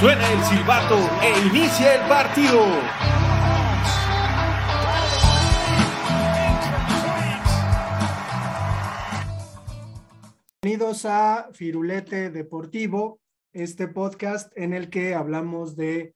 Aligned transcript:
Suena 0.00 0.32
el 0.32 0.44
silbato 0.44 0.96
e 1.24 1.48
inicia 1.48 1.96
el 1.96 2.08
partido. 2.08 2.64
Bienvenidos 10.62 11.04
a 11.04 11.48
Firulete 11.52 12.30
Deportivo, 12.30 13.18
este 13.52 13.88
podcast 13.88 14.56
en 14.56 14.72
el 14.72 14.88
que 14.88 15.16
hablamos 15.16 15.74
de 15.74 16.14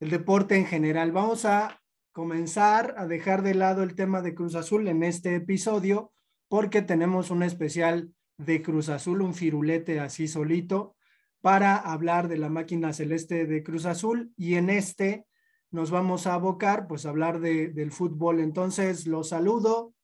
el 0.00 0.08
deporte 0.08 0.56
en 0.56 0.64
general. 0.64 1.12
Vamos 1.12 1.44
a 1.44 1.82
comenzar 2.12 2.94
a 2.96 3.06
dejar 3.06 3.42
de 3.42 3.52
lado 3.52 3.82
el 3.82 3.96
tema 3.96 4.22
de 4.22 4.34
Cruz 4.34 4.54
Azul 4.54 4.88
en 4.88 5.02
este 5.02 5.34
episodio 5.34 6.10
porque 6.48 6.80
tenemos 6.80 7.30
un 7.30 7.42
especial 7.42 8.14
de 8.38 8.62
Cruz 8.62 8.88
Azul, 8.88 9.20
un 9.20 9.34
firulete 9.34 10.00
así 10.00 10.26
solito, 10.26 10.96
para 11.40 11.76
hablar 11.76 12.28
de 12.28 12.38
la 12.38 12.48
máquina 12.48 12.92
celeste 12.92 13.46
de 13.46 13.62
Cruz 13.62 13.86
Azul 13.86 14.32
y 14.36 14.54
en 14.56 14.70
este 14.70 15.26
nos 15.70 15.90
vamos 15.90 16.26
a 16.26 16.34
abocar 16.34 16.86
pues 16.86 17.06
a 17.06 17.10
hablar 17.10 17.40
de, 17.40 17.68
del 17.68 17.92
fútbol. 17.92 18.40
Entonces 18.40 19.06
los 19.06 19.28
saludo. 19.28 19.94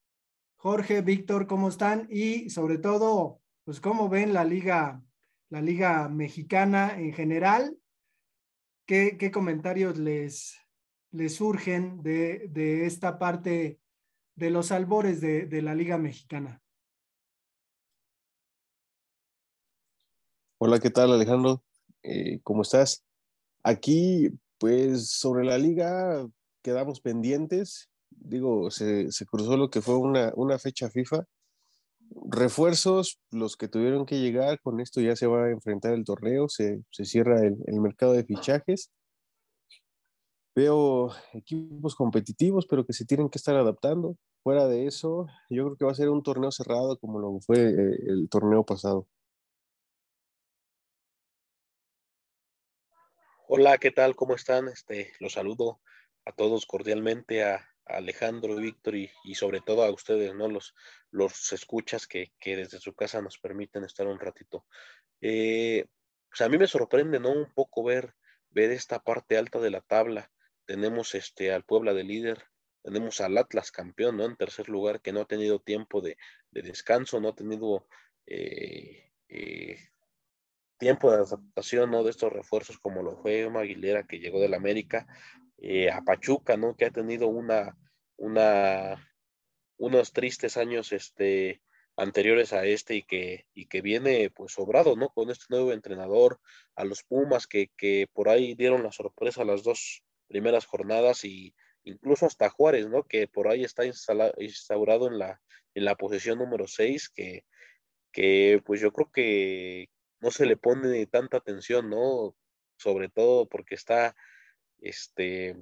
Jorge, 0.56 1.02
Víctor, 1.02 1.46
¿cómo 1.46 1.68
están? 1.68 2.06
Y 2.10 2.50
sobre 2.50 2.78
todo, 2.78 3.40
pues 3.64 3.80
cómo 3.80 4.08
ven 4.08 4.32
la 4.32 4.44
liga, 4.44 5.02
la 5.50 5.60
liga 5.60 6.08
mexicana 6.08 6.98
en 6.98 7.12
general. 7.12 7.76
¿Qué, 8.86 9.16
qué 9.18 9.30
comentarios 9.30 9.98
les, 9.98 10.56
les 11.10 11.34
surgen 11.34 12.02
de, 12.02 12.46
de, 12.48 12.86
esta 12.86 13.18
parte 13.18 13.80
de 14.36 14.50
los 14.50 14.70
albores 14.70 15.20
de, 15.20 15.46
de 15.46 15.62
la 15.62 15.74
liga 15.74 15.98
mexicana? 15.98 16.62
Hola, 20.58 20.78
¿qué 20.78 20.88
tal 20.88 21.12
Alejandro? 21.12 21.62
Eh, 22.02 22.40
¿Cómo 22.42 22.62
estás? 22.62 23.04
Aquí, 23.62 24.30
pues 24.58 25.10
sobre 25.10 25.44
la 25.44 25.58
liga 25.58 26.26
quedamos 26.62 27.00
pendientes. 27.00 27.90
Digo, 28.08 28.70
se, 28.70 29.10
cruzó 29.26 29.58
lo 29.58 29.68
que 29.68 29.82
fue 29.82 29.96
una, 29.96 30.58
fecha 30.58 30.88
FIFA. 30.88 31.26
Refuerzos, 32.30 33.20
los 33.30 33.58
que 33.58 33.68
tuvieron 33.68 34.06
que 34.06 34.18
llegar, 34.18 34.58
con 34.62 34.80
esto 34.80 35.02
ya 35.02 35.14
se 35.14 35.26
va 35.26 35.44
a 35.44 35.50
enfrentar 35.50 35.92
el 35.92 36.04
torneo, 36.04 36.48
se, 36.48 36.82
se 36.90 37.04
cierra 37.04 37.40
el, 37.42 37.58
el 37.66 37.80
mercado 37.82 38.14
de 38.14 38.24
fichajes. 38.24 38.90
Veo 40.54 41.10
equipos 41.34 41.94
competitivos, 41.94 42.66
pero 42.66 42.86
que 42.86 42.94
se 42.94 43.04
tienen 43.04 43.28
que 43.28 43.36
estar 43.36 43.56
adaptando. 43.56 44.16
Fuera 44.42 44.66
de 44.66 44.86
eso, 44.86 45.26
yo 45.50 45.64
creo 45.66 45.76
que 45.76 45.84
va 45.84 45.92
a 45.92 45.94
ser 45.94 46.08
un 46.08 46.22
torneo 46.22 46.50
cerrado 46.50 46.98
como 46.98 47.18
lo 47.18 47.40
fue 47.40 47.58
eh, 47.58 47.98
el 48.06 48.28
torneo 48.30 48.64
pasado. 48.64 49.06
Hola, 53.48 53.78
¿qué 53.78 53.92
tal? 53.92 54.16
¿Cómo 54.16 54.34
están? 54.34 54.66
Este, 54.66 55.12
los 55.20 55.34
saludo 55.34 55.80
a 56.24 56.32
todos 56.32 56.66
cordialmente, 56.66 57.44
a, 57.44 57.64
Alejandro, 57.84 58.56
Víctor 58.56 58.96
y, 58.96 59.08
y, 59.22 59.36
sobre 59.36 59.60
todo 59.60 59.84
a 59.84 59.92
ustedes, 59.92 60.34
¿no? 60.34 60.48
Los, 60.48 60.74
los 61.12 61.52
escuchas 61.52 62.08
que, 62.08 62.32
que 62.40 62.56
desde 62.56 62.80
su 62.80 62.92
casa 62.94 63.22
nos 63.22 63.38
permiten 63.38 63.84
estar 63.84 64.08
un 64.08 64.18
ratito. 64.18 64.66
Eh, 65.20 65.86
pues 66.28 66.40
a 66.40 66.48
mí 66.48 66.58
me 66.58 66.66
sorprende, 66.66 67.20
¿no? 67.20 67.30
Un 67.30 67.52
poco 67.54 67.84
ver, 67.84 68.14
ver 68.50 68.72
esta 68.72 68.98
parte 68.98 69.38
alta 69.38 69.60
de 69.60 69.70
la 69.70 69.80
tabla. 69.80 70.32
Tenemos 70.64 71.14
este, 71.14 71.52
al 71.52 71.62
Puebla 71.62 71.94
de 71.94 72.02
líder, 72.02 72.42
tenemos 72.82 73.20
al 73.20 73.38
Atlas 73.38 73.70
campeón, 73.70 74.16
¿no? 74.16 74.24
En 74.24 74.34
tercer 74.34 74.68
lugar, 74.68 75.00
que 75.00 75.12
no 75.12 75.20
ha 75.20 75.26
tenido 75.26 75.60
tiempo 75.60 76.00
de, 76.00 76.16
de 76.50 76.62
descanso, 76.62 77.20
no 77.20 77.28
ha 77.28 77.36
tenido 77.36 77.86
eh, 78.26 79.12
eh, 79.28 79.78
tiempo 80.78 81.10
de 81.10 81.18
adaptación, 81.18 81.90
¿no? 81.90 82.04
De 82.04 82.10
estos 82.10 82.32
refuerzos 82.32 82.78
como 82.78 83.02
lo 83.02 83.16
fue 83.16 83.46
Oma 83.46 83.60
Aguilera 83.60 84.06
que 84.06 84.18
llegó 84.18 84.40
del 84.40 84.54
América, 84.54 85.06
eh, 85.58 85.90
a 85.90 86.02
Pachuca, 86.02 86.56
¿no? 86.56 86.76
Que 86.76 86.86
ha 86.86 86.90
tenido 86.90 87.28
una, 87.28 87.76
una, 88.16 89.12
unos 89.78 90.12
tristes 90.12 90.56
años, 90.56 90.92
este, 90.92 91.62
anteriores 91.96 92.52
a 92.52 92.64
este 92.66 92.96
y 92.96 93.02
que, 93.02 93.46
y 93.54 93.66
que 93.66 93.80
viene 93.80 94.30
pues 94.30 94.52
sobrado, 94.52 94.96
¿no? 94.96 95.08
Con 95.08 95.30
este 95.30 95.46
nuevo 95.48 95.72
entrenador, 95.72 96.40
a 96.74 96.84
los 96.84 97.02
Pumas 97.02 97.46
que, 97.46 97.70
que 97.76 98.08
por 98.12 98.28
ahí 98.28 98.54
dieron 98.54 98.82
la 98.82 98.92
sorpresa 98.92 99.44
las 99.44 99.62
dos 99.62 100.02
primeras 100.28 100.66
jornadas 100.66 101.24
y 101.24 101.54
incluso 101.84 102.26
hasta 102.26 102.50
Juárez, 102.50 102.88
¿no? 102.88 103.04
Que 103.04 103.28
por 103.28 103.48
ahí 103.48 103.64
está 103.64 103.84
instaurado 103.86 105.06
en 105.08 105.18
la, 105.18 105.40
en 105.74 105.84
la 105.84 105.94
posición 105.94 106.38
número 106.38 106.66
6, 106.66 107.08
que, 107.10 107.44
que 108.12 108.60
pues 108.64 108.80
yo 108.80 108.92
creo 108.92 109.10
que, 109.10 109.88
no 110.20 110.30
se 110.30 110.46
le 110.46 110.56
pone 110.56 111.06
tanta 111.06 111.38
atención, 111.38 111.90
¿no? 111.90 112.36
Sobre 112.76 113.08
todo 113.08 113.48
porque 113.48 113.74
está, 113.74 114.16
este, 114.78 115.56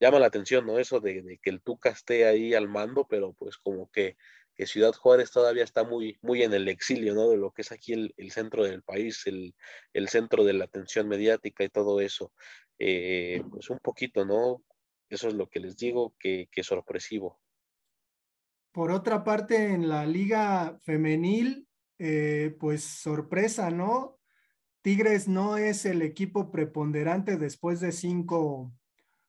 llama 0.00 0.18
la 0.18 0.26
atención, 0.26 0.66
¿no? 0.66 0.78
Eso 0.78 1.00
de, 1.00 1.38
que 1.42 1.50
el 1.50 1.62
Tuca 1.62 1.90
esté 1.90 2.26
ahí 2.26 2.54
al 2.54 2.68
mando, 2.68 3.06
pero 3.08 3.32
pues 3.32 3.56
como 3.56 3.90
que, 3.90 4.16
que, 4.54 4.66
Ciudad 4.66 4.92
Juárez 4.92 5.30
todavía 5.30 5.64
está 5.64 5.84
muy, 5.84 6.18
muy 6.22 6.42
en 6.42 6.52
el 6.54 6.68
exilio, 6.68 7.14
¿no? 7.14 7.28
De 7.30 7.36
lo 7.36 7.52
que 7.52 7.62
es 7.62 7.72
aquí 7.72 7.92
el, 7.92 8.14
el 8.16 8.30
centro 8.30 8.64
del 8.64 8.82
país, 8.82 9.26
el, 9.26 9.54
el, 9.92 10.08
centro 10.08 10.44
de 10.44 10.52
la 10.54 10.64
atención 10.64 11.08
mediática 11.08 11.64
y 11.64 11.68
todo 11.68 12.00
eso. 12.00 12.32
Eh, 12.78 13.42
pues 13.50 13.70
un 13.70 13.78
poquito, 13.78 14.24
¿no? 14.24 14.62
Eso 15.08 15.28
es 15.28 15.34
lo 15.34 15.48
que 15.48 15.60
les 15.60 15.76
digo, 15.76 16.14
que, 16.18 16.48
que 16.52 16.62
sorpresivo. 16.62 17.40
Por 18.72 18.92
otra 18.92 19.24
parte, 19.24 19.72
en 19.72 19.88
la 19.88 20.06
liga 20.06 20.78
femenil, 20.82 21.67
eh, 21.98 22.56
pues 22.58 22.82
sorpresa, 22.84 23.70
¿no? 23.70 24.18
Tigres 24.82 25.28
no 25.28 25.56
es 25.56 25.84
el 25.84 26.02
equipo 26.02 26.50
preponderante 26.50 27.36
después 27.36 27.80
de 27.80 27.92
cinco 27.92 28.72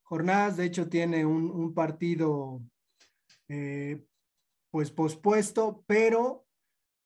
jornadas, 0.03 0.57
de 0.57 0.65
hecho 0.65 0.89
tiene 0.89 1.25
un, 1.25 1.49
un 1.51 1.73
partido 1.73 2.61
eh, 3.47 4.03
pues 4.71 4.91
pospuesto, 4.91 5.83
pero 5.87 6.45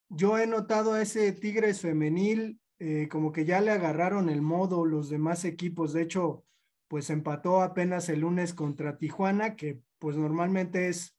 yo 0.08 0.38
he 0.38 0.46
notado 0.46 0.92
a 0.92 1.02
ese 1.02 1.32
Tigres 1.32 1.80
femenil 1.80 2.60
eh, 2.78 3.08
como 3.08 3.32
que 3.32 3.44
ya 3.44 3.60
le 3.60 3.70
agarraron 3.70 4.28
el 4.28 4.42
modo 4.42 4.84
los 4.84 5.08
demás 5.08 5.44
equipos, 5.44 5.92
de 5.92 6.02
hecho 6.02 6.44
pues 6.88 7.08
empató 7.08 7.62
apenas 7.62 8.08
el 8.08 8.20
lunes 8.20 8.52
contra 8.52 8.98
Tijuana, 8.98 9.56
que 9.56 9.80
pues 9.98 10.16
normalmente 10.16 10.88
es, 10.88 11.16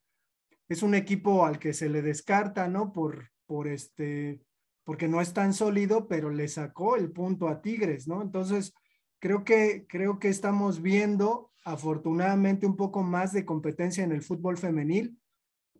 es 0.68 0.82
un 0.82 0.94
equipo 0.94 1.44
al 1.44 1.58
que 1.58 1.72
se 1.72 1.88
le 1.88 2.02
descarta, 2.02 2.68
¿no? 2.68 2.92
Por, 2.92 3.30
por 3.46 3.68
este, 3.68 4.40
porque 4.84 5.08
no 5.08 5.20
es 5.20 5.32
tan 5.32 5.52
sólido, 5.52 6.08
pero 6.08 6.30
le 6.30 6.48
sacó 6.48 6.96
el 6.96 7.10
punto 7.10 7.48
a 7.48 7.60
Tigres, 7.62 8.06
¿no? 8.06 8.22
Entonces, 8.22 8.74
creo 9.18 9.44
que, 9.44 9.86
creo 9.88 10.18
que 10.18 10.28
estamos 10.28 10.82
viendo 10.82 11.50
afortunadamente 11.64 12.66
un 12.66 12.76
poco 12.76 13.02
más 13.02 13.32
de 13.32 13.44
competencia 13.44 14.04
en 14.04 14.12
el 14.12 14.22
fútbol 14.22 14.56
femenil. 14.56 15.18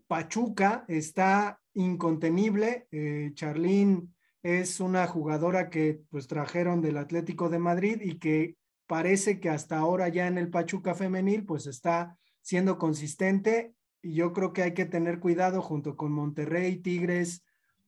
Pachuca 0.08 0.84
está 0.88 1.60
incontenible. 1.74 2.88
Eh, 2.90 3.30
Charlín 3.34 4.14
es 4.42 4.80
una 4.80 5.06
jugadora 5.06 5.70
que 5.70 6.00
pues 6.10 6.26
trajeron 6.26 6.80
del 6.80 6.96
Atlético 6.96 7.48
de 7.48 7.58
Madrid 7.58 8.00
y 8.00 8.18
que 8.18 8.56
parece 8.86 9.40
que 9.40 9.50
hasta 9.50 9.78
ahora 9.78 10.08
ya 10.08 10.26
en 10.26 10.38
el 10.38 10.50
Pachuca 10.50 10.94
femenil 10.94 11.44
pues 11.44 11.66
está 11.66 12.18
siendo 12.40 12.78
consistente 12.78 13.74
y 14.02 14.14
yo 14.14 14.32
creo 14.32 14.52
que 14.52 14.62
hay 14.62 14.74
que 14.74 14.84
tener 14.86 15.18
cuidado 15.18 15.62
junto 15.62 15.96
con 15.96 16.12
Monterrey, 16.12 16.76
Tigres 16.78 17.44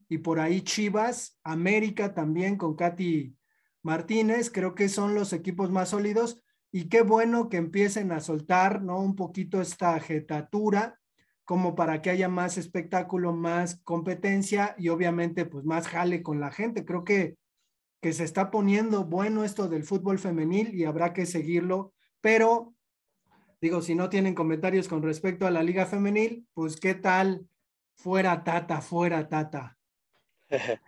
y 0.08 0.18
por 0.18 0.40
ahí 0.40 0.62
Chivas, 0.62 1.38
América 1.42 2.14
también 2.14 2.56
con 2.56 2.74
Katy 2.74 3.36
Martínez, 3.82 4.50
creo 4.50 4.74
que 4.74 4.88
son 4.88 5.14
los 5.14 5.32
equipos 5.32 5.70
más 5.70 5.90
sólidos 5.90 6.42
y 6.70 6.88
qué 6.88 7.02
bueno 7.02 7.48
que 7.48 7.56
empiecen 7.56 8.12
a 8.12 8.20
soltar, 8.20 8.82
¿no? 8.82 9.00
Un 9.00 9.16
poquito 9.16 9.60
esta 9.60 9.98
jetatura 10.00 10.98
como 11.44 11.74
para 11.74 12.02
que 12.02 12.10
haya 12.10 12.28
más 12.28 12.58
espectáculo, 12.58 13.32
más 13.32 13.80
competencia 13.82 14.74
y 14.76 14.90
obviamente 14.90 15.46
pues 15.46 15.64
más 15.64 15.88
jale 15.88 16.22
con 16.22 16.40
la 16.40 16.50
gente. 16.50 16.84
Creo 16.84 17.04
que, 17.04 17.38
que 18.02 18.12
se 18.12 18.24
está 18.24 18.50
poniendo 18.50 19.06
bueno 19.06 19.44
esto 19.44 19.66
del 19.66 19.84
fútbol 19.84 20.18
femenil 20.18 20.74
y 20.74 20.84
habrá 20.84 21.14
que 21.14 21.24
seguirlo, 21.24 21.94
pero 22.20 22.74
digo, 23.62 23.80
si 23.80 23.94
no 23.94 24.10
tienen 24.10 24.34
comentarios 24.34 24.88
con 24.88 25.02
respecto 25.02 25.46
a 25.46 25.50
la 25.50 25.62
liga 25.62 25.86
femenil, 25.86 26.46
pues 26.52 26.76
qué 26.76 26.94
tal 26.94 27.46
fuera 27.96 28.44
Tata, 28.44 28.82
fuera 28.82 29.26
Tata. 29.26 29.77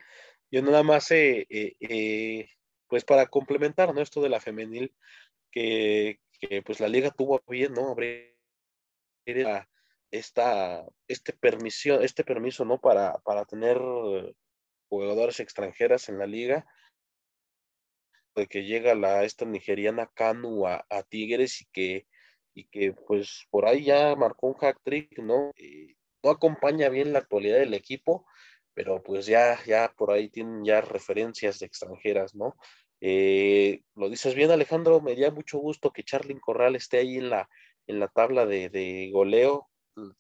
Yo 0.51 0.63
nada 0.63 0.83
más 0.83 1.11
eh, 1.11 1.47
eh, 1.49 1.77
eh, 1.81 2.49
pues 2.89 3.05
para 3.05 3.27
complementar, 3.27 3.95
¿no? 3.95 4.01
Esto 4.01 4.21
de 4.21 4.29
la 4.29 4.41
femenil, 4.41 4.95
que, 5.51 6.19
pues 6.65 6.81
la 6.81 6.89
liga 6.89 7.11
tuvo 7.11 7.43
bien, 7.49 7.75
¿no? 7.75 7.91
Abrir 7.91 8.35
esta, 10.11 10.87
este, 11.07 11.33
permiso, 11.33 12.01
este 12.01 12.25
permiso, 12.25 12.65
¿no? 12.65 12.81
Para, 12.81 13.19
para 13.19 13.45
tener 13.45 13.79
jugadores 14.89 15.39
extranjeras 15.39 16.09
en 16.09 16.19
la 16.19 16.27
liga, 16.27 16.67
de 18.35 18.47
que 18.47 18.65
llega 18.65 18.95
la, 18.95 19.25
esta 19.25 19.45
nigeriana 19.45 20.11
Kanu 20.15 20.67
a, 20.67 20.85
Tigres 21.09 21.61
y 21.63 21.67
que, 21.67 22.07
y 22.55 22.65
que 22.65 22.93
pues 22.93 23.47
por 23.51 23.67
ahí 23.67 23.85
ya 23.85 24.17
marcó 24.17 24.49
un 24.49 24.55
hack 24.55 24.81
trick, 24.83 25.19
¿no? 25.19 25.53
No 26.23 26.31
acompaña 26.31 26.89
bien 26.89 27.13
la 27.13 27.21
actualidad 27.21 27.59
del 27.59 27.75
equipo, 27.75 28.27
pero 28.83 29.03
pues 29.03 29.27
ya, 29.27 29.59
ya 29.67 29.93
por 29.95 30.11
ahí 30.11 30.31
tienen 30.31 30.65
ya 30.65 30.81
referencias 30.81 31.59
de 31.59 31.67
extranjeras, 31.67 32.35
¿no? 32.35 32.57
Eh, 33.03 33.83
lo 33.95 34.09
dices 34.09 34.35
bien, 34.35 34.51
Alejandro, 34.51 35.03
me 35.03 35.15
da 35.15 35.31
mucho 35.31 35.59
gusto 35.59 35.93
que 35.93 36.03
Charly 36.03 36.41
Corral 36.41 36.77
esté 36.77 36.97
ahí 36.97 37.19
en 37.19 37.29
la, 37.29 37.47
en 37.87 38.01
la 38.01 38.09
tabla 38.09 38.47
de, 38.47 38.71
de 38.71 39.11
goleo 39.13 39.69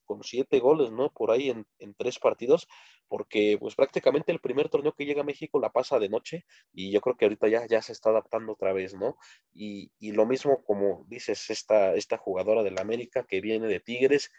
con 0.05 0.23
siete 0.23 0.59
goles, 0.59 0.91
¿no? 0.91 1.11
Por 1.11 1.31
ahí 1.31 1.49
en, 1.49 1.67
en, 1.79 1.95
tres 1.95 2.19
partidos, 2.19 2.69
porque 3.09 3.57
pues 3.59 3.75
prácticamente 3.75 4.31
el 4.31 4.41
primer 4.41 4.69
torneo 4.69 4.93
que 4.93 5.07
llega 5.07 5.23
a 5.23 5.25
México 5.25 5.59
la 5.59 5.73
pasa 5.73 5.99
de 5.99 6.11
noche 6.11 6.45
y 6.71 6.91
yo 6.91 7.01
creo 7.01 7.17
que 7.17 7.25
ahorita 7.25 7.49
ya, 7.49 7.67
ya 7.67 7.81
se 7.81 7.93
está 7.93 8.11
adaptando 8.11 8.53
otra 8.53 8.75
vez, 8.75 8.93
¿no? 8.93 9.17
Y, 9.55 9.91
y 9.99 10.13
lo 10.13 10.27
mismo 10.27 10.63
como 10.65 11.07
dices, 11.09 11.49
esta, 11.49 11.95
esta 11.95 12.19
jugadora 12.19 12.63
del 12.63 12.79
América 12.79 13.25
que 13.27 13.41
viene 13.41 13.69
de 13.69 13.81
Tigres, 13.81 14.31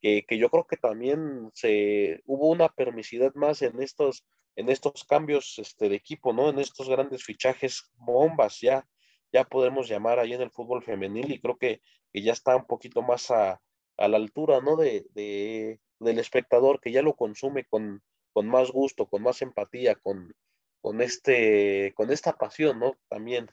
que, 0.00 0.24
que, 0.26 0.38
yo 0.38 0.50
creo 0.50 0.66
que 0.66 0.76
también 0.76 1.50
se 1.54 2.22
hubo 2.26 2.50
una 2.50 2.68
permisidad 2.68 3.34
más 3.34 3.62
en 3.62 3.80
estos, 3.82 4.24
en 4.56 4.68
estos 4.68 5.04
cambios 5.04 5.58
este, 5.58 5.88
de 5.88 5.96
equipo, 5.96 6.32
¿no? 6.32 6.50
En 6.50 6.58
estos 6.58 6.88
grandes 6.88 7.24
fichajes 7.24 7.90
bombas, 7.96 8.60
ya, 8.60 8.86
ya 9.32 9.44
podemos 9.44 9.88
llamar 9.88 10.18
ahí 10.18 10.32
en 10.32 10.42
el 10.42 10.50
fútbol 10.50 10.82
femenil 10.82 11.30
y 11.32 11.40
creo 11.40 11.56
que, 11.58 11.82
que 12.12 12.22
ya 12.22 12.32
está 12.32 12.56
un 12.56 12.66
poquito 12.66 13.02
más 13.02 13.30
a, 13.30 13.60
a 13.96 14.08
la 14.08 14.16
altura, 14.16 14.60
¿no? 14.60 14.76
De, 14.76 15.06
de, 15.14 15.80
del 16.00 16.18
espectador 16.18 16.80
que 16.80 16.92
ya 16.92 17.02
lo 17.02 17.14
consume 17.14 17.64
con, 17.64 18.02
con 18.32 18.46
más 18.48 18.70
gusto, 18.70 19.06
con 19.06 19.22
más 19.22 19.42
empatía, 19.42 19.96
con, 19.96 20.34
con, 20.80 21.00
este, 21.02 21.92
con 21.94 22.10
esta 22.10 22.34
pasión, 22.34 22.78
¿no? 22.78 22.96
También. 23.08 23.50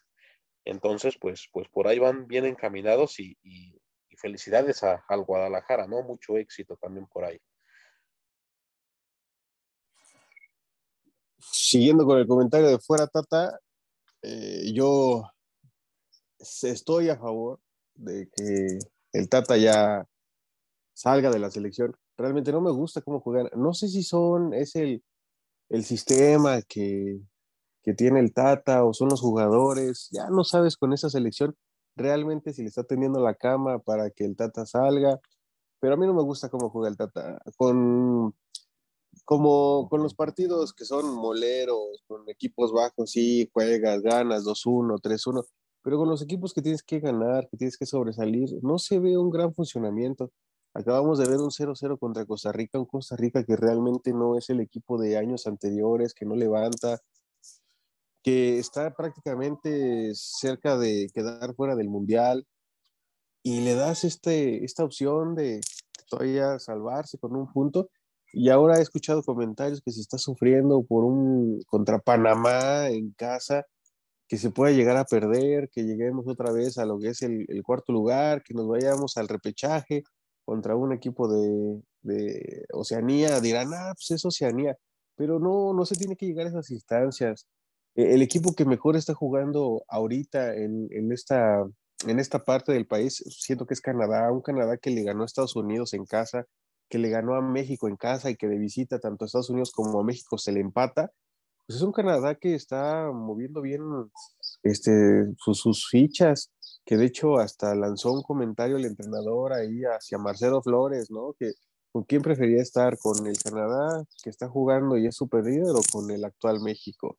Entonces, 0.63 1.17
pues, 1.19 1.49
pues 1.51 1.67
por 1.69 1.87
ahí 1.87 1.99
van 1.99 2.27
bien 2.27 2.45
encaminados 2.45 3.19
y, 3.19 3.37
y, 3.43 3.79
felicidades 4.15 4.83
a, 4.83 5.03
al 5.07 5.23
Guadalajara, 5.23 5.87
¿no? 5.87 6.03
Mucho 6.03 6.37
éxito 6.37 6.75
también 6.77 7.07
por 7.07 7.25
ahí. 7.25 7.39
Siguiendo 11.39 12.05
con 12.05 12.17
el 12.17 12.27
comentario 12.27 12.67
de 12.67 12.79
fuera, 12.79 13.07
Tata, 13.07 13.59
eh, 14.21 14.71
yo 14.73 15.29
estoy 16.39 17.09
a 17.09 17.17
favor 17.17 17.59
de 17.93 18.29
que 18.29 18.79
el 19.13 19.29
Tata 19.29 19.57
ya 19.57 20.05
salga 20.93 21.29
de 21.29 21.39
la 21.39 21.51
selección. 21.51 21.95
Realmente 22.17 22.51
no 22.51 22.61
me 22.61 22.71
gusta 22.71 23.01
cómo 23.01 23.19
juegan. 23.19 23.49
No 23.55 23.73
sé 23.73 23.87
si 23.87 24.03
son, 24.03 24.53
es 24.53 24.75
el, 24.75 25.03
el 25.69 25.83
sistema 25.83 26.61
que, 26.61 27.19
que 27.83 27.93
tiene 27.93 28.19
el 28.19 28.33
Tata 28.33 28.83
o 28.83 28.93
son 28.93 29.09
los 29.09 29.21
jugadores. 29.21 30.09
Ya 30.11 30.29
no 30.29 30.43
sabes 30.43 30.77
con 30.77 30.93
esa 30.93 31.09
selección 31.09 31.55
realmente 31.95 32.53
si 32.53 32.61
le 32.61 32.69
está 32.69 32.83
teniendo 32.83 33.19
la 33.19 33.35
cama 33.35 33.79
para 33.79 34.09
que 34.09 34.25
el 34.25 34.35
Tata 34.35 34.65
salga. 34.65 35.19
Pero 35.79 35.95
a 35.95 35.97
mí 35.97 36.05
no 36.05 36.13
me 36.13 36.23
gusta 36.23 36.49
cómo 36.49 36.69
juega 36.69 36.89
el 36.89 36.97
Tata. 36.97 37.39
Con, 37.57 38.35
como 39.23 39.87
con 39.89 40.03
los 40.03 40.15
partidos 40.15 40.73
que 40.73 40.85
son 40.85 41.13
moleros, 41.15 42.03
con 42.07 42.27
equipos 42.29 42.71
bajos, 42.71 43.11
sí, 43.11 43.49
juegas, 43.53 44.01
ganas 44.01 44.45
2-1, 44.45 44.99
3-1. 45.01 45.45
Pero 45.83 45.97
con 45.97 46.09
los 46.09 46.21
equipos 46.21 46.53
que 46.53 46.61
tienes 46.61 46.83
que 46.83 46.99
ganar, 46.99 47.47
que 47.49 47.57
tienes 47.57 47.77
que 47.77 47.85
sobresalir, 47.85 48.49
no 48.63 48.79
se 48.79 48.99
ve 48.99 49.17
un 49.17 49.29
gran 49.29 49.53
funcionamiento. 49.53 50.31
Acabamos 50.73 51.19
de 51.19 51.29
ver 51.29 51.37
un 51.37 51.51
0-0 51.51 51.97
contra 51.99 52.25
Costa 52.25 52.51
Rica, 52.51 52.79
un 52.79 52.85
Costa 52.85 53.15
Rica 53.15 53.43
que 53.45 53.55
realmente 53.55 54.11
no 54.11 54.37
es 54.37 54.49
el 54.49 54.59
equipo 54.59 54.97
de 54.99 55.17
años 55.17 55.47
anteriores, 55.47 56.13
que 56.13 56.25
no 56.25 56.35
levanta, 56.35 56.99
que 58.25 58.57
está 58.57 58.91
prácticamente 58.95 60.09
cerca 60.15 60.79
de 60.79 61.11
quedar 61.13 61.53
fuera 61.53 61.75
del 61.75 61.89
Mundial 61.89 62.47
y 63.43 63.61
le 63.61 63.75
das 63.75 64.03
este, 64.03 64.65
esta 64.65 64.83
opción 64.83 65.35
de 65.35 65.61
todavía 66.09 66.57
salvarse 66.57 67.19
con 67.19 67.35
un 67.35 67.53
punto. 67.53 67.91
Y 68.33 68.49
ahora 68.49 68.79
he 68.79 68.81
escuchado 68.81 69.21
comentarios 69.21 69.79
que 69.79 69.91
se 69.91 70.01
está 70.01 70.17
sufriendo 70.17 70.83
por 70.83 71.03
un 71.05 71.61
contra 71.67 71.99
Panamá 71.99 72.89
en 72.89 73.11
casa, 73.11 73.63
que 74.27 74.37
se 74.37 74.49
pueda 74.49 74.73
llegar 74.73 74.97
a 74.97 75.05
perder, 75.05 75.69
que 75.69 75.83
lleguemos 75.83 76.27
otra 76.27 76.51
vez 76.51 76.79
a 76.79 76.85
lo 76.85 76.97
que 76.97 77.09
es 77.09 77.21
el, 77.21 77.45
cuarto 77.63 77.93
lugar, 77.93 78.41
que 78.41 78.55
nos 78.55 78.67
vayamos 78.67 79.17
al 79.17 79.27
repechaje 79.27 80.03
contra 80.45 80.75
un 80.75 80.93
equipo 80.93 81.27
de, 81.27 81.79
de 82.01 82.65
Oceanía, 82.73 83.39
dirán, 83.39 83.71
ah, 83.75 83.93
pues 83.93 84.09
es 84.09 84.25
Oceanía, 84.25 84.75
pero 85.15 85.39
no, 85.39 85.73
no 85.73 85.85
se 85.85 85.95
tiene 85.95 86.15
que 86.15 86.25
llegar 86.25 86.47
a 86.47 86.49
esas 86.49 86.71
instancias. 86.71 87.47
E, 87.95 88.13
el 88.13 88.21
equipo 88.21 88.53
que 88.53 88.65
mejor 88.65 88.95
está 88.95 89.13
jugando 89.13 89.83
ahorita 89.87 90.55
en, 90.55 90.87
en, 90.91 91.11
esta, 91.11 91.63
en 92.07 92.19
esta 92.19 92.43
parte 92.43 92.71
del 92.71 92.87
país, 92.87 93.23
siento 93.29 93.65
que 93.65 93.73
es 93.73 93.81
Canadá, 93.81 94.31
un 94.31 94.41
Canadá 94.41 94.77
que 94.77 94.91
le 94.91 95.03
ganó 95.03 95.23
a 95.23 95.25
Estados 95.25 95.55
Unidos 95.55 95.93
en 95.93 96.05
casa, 96.05 96.45
que 96.89 96.99
le 96.99 97.09
ganó 97.09 97.35
a 97.35 97.41
México 97.41 97.87
en 97.87 97.95
casa 97.95 98.29
y 98.29 98.35
que 98.35 98.47
de 98.47 98.57
visita 98.57 98.99
tanto 98.99 99.25
a 99.25 99.27
Estados 99.27 99.49
Unidos 99.49 99.71
como 99.71 99.99
a 99.99 100.03
México 100.03 100.37
se 100.37 100.51
le 100.51 100.59
empata, 100.61 101.11
pues 101.65 101.77
es 101.77 101.81
un 101.81 101.91
Canadá 101.91 102.35
que 102.35 102.53
está 102.53 103.11
moviendo 103.11 103.61
bien 103.61 103.81
este, 104.63 105.25
sus, 105.37 105.87
fichas 105.89 106.51
que 106.85 106.97
de 106.97 107.05
hecho 107.05 107.37
hasta 107.37 107.73
lanzó 107.73 108.13
un 108.13 108.21
comentario 108.21 108.77
el 108.77 108.85
entrenador 108.85 109.53
ahí 109.53 109.81
hacia 109.83 110.19
Marcelo 110.19 110.61
Flores, 110.61 111.09
¿no? 111.09 111.33
Que 111.39 111.53
con 111.91 112.03
quién 112.03 112.21
prefería 112.21 112.61
estar, 112.61 112.97
con 112.99 113.25
el 113.25 113.37
Canadá 113.41 114.03
que 114.23 114.29
está 114.29 114.47
jugando 114.47 114.97
y 114.97 115.07
es 115.07 115.15
super 115.15 115.43
líder 115.43 115.75
o 115.75 115.81
con 115.91 116.11
el 116.11 116.23
actual 116.23 116.59
México. 116.61 117.17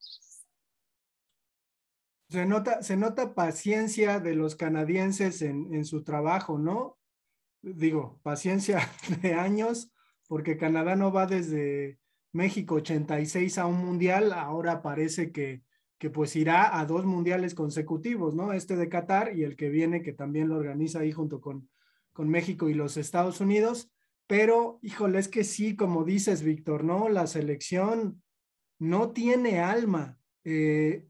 Se 2.28 2.44
nota, 2.46 2.82
se 2.82 2.96
nota 2.96 3.34
paciencia 3.34 4.20
de 4.20 4.34
los 4.34 4.56
canadienses 4.56 5.43
en, 5.43 5.73
en 5.75 5.84
su 5.84 6.02
trabajo, 6.02 6.58
¿no? 6.58 6.99
Digo, 7.62 8.20
paciencia 8.23 8.81
de 9.23 9.34
años, 9.34 9.93
porque 10.28 10.56
Canadá 10.56 10.96
no 10.96 11.12
va 11.12 11.26
desde 11.26 11.99
México 12.32 12.76
86 12.76 13.58
a 13.58 13.67
un 13.67 13.78
mundial, 13.84 14.32
ahora 14.32 14.82
parece 14.82 15.31
que 15.31 15.62
que 15.99 16.11
pues 16.11 16.37
irá 16.37 16.78
a 16.78 16.84
dos 16.84 17.06
mundiales 17.06 17.55
consecutivos, 17.55 18.34
¿no? 18.34 18.52
Este 18.52 18.76
de 18.76 18.88
Qatar 18.88 19.37
y 19.37 19.44
el 19.44 19.56
que 19.56 19.70
viene, 19.70 20.02
que 20.02 20.12
también 20.12 20.49
lo 20.49 20.56
organiza 20.56 21.00
ahí 21.00 21.12
junto 21.12 21.40
con, 21.40 21.68
con 22.12 22.28
México 22.28 22.68
y 22.68 22.75
los 22.75 22.97
Estados 22.97 23.40
Unidos. 23.40 23.90
Pero, 24.26 24.78
híjole, 24.83 25.18
es 25.18 25.28
que 25.28 25.45
sí, 25.45 25.76
como 25.76 26.04
dices, 26.04 26.42
Víctor, 26.42 26.85
¿no? 26.85 27.09
La 27.09 27.26
selección 27.26 28.23
no 28.78 29.12
tiene 29.12 29.61
alma. 29.61 30.18
Eh, 30.45 31.06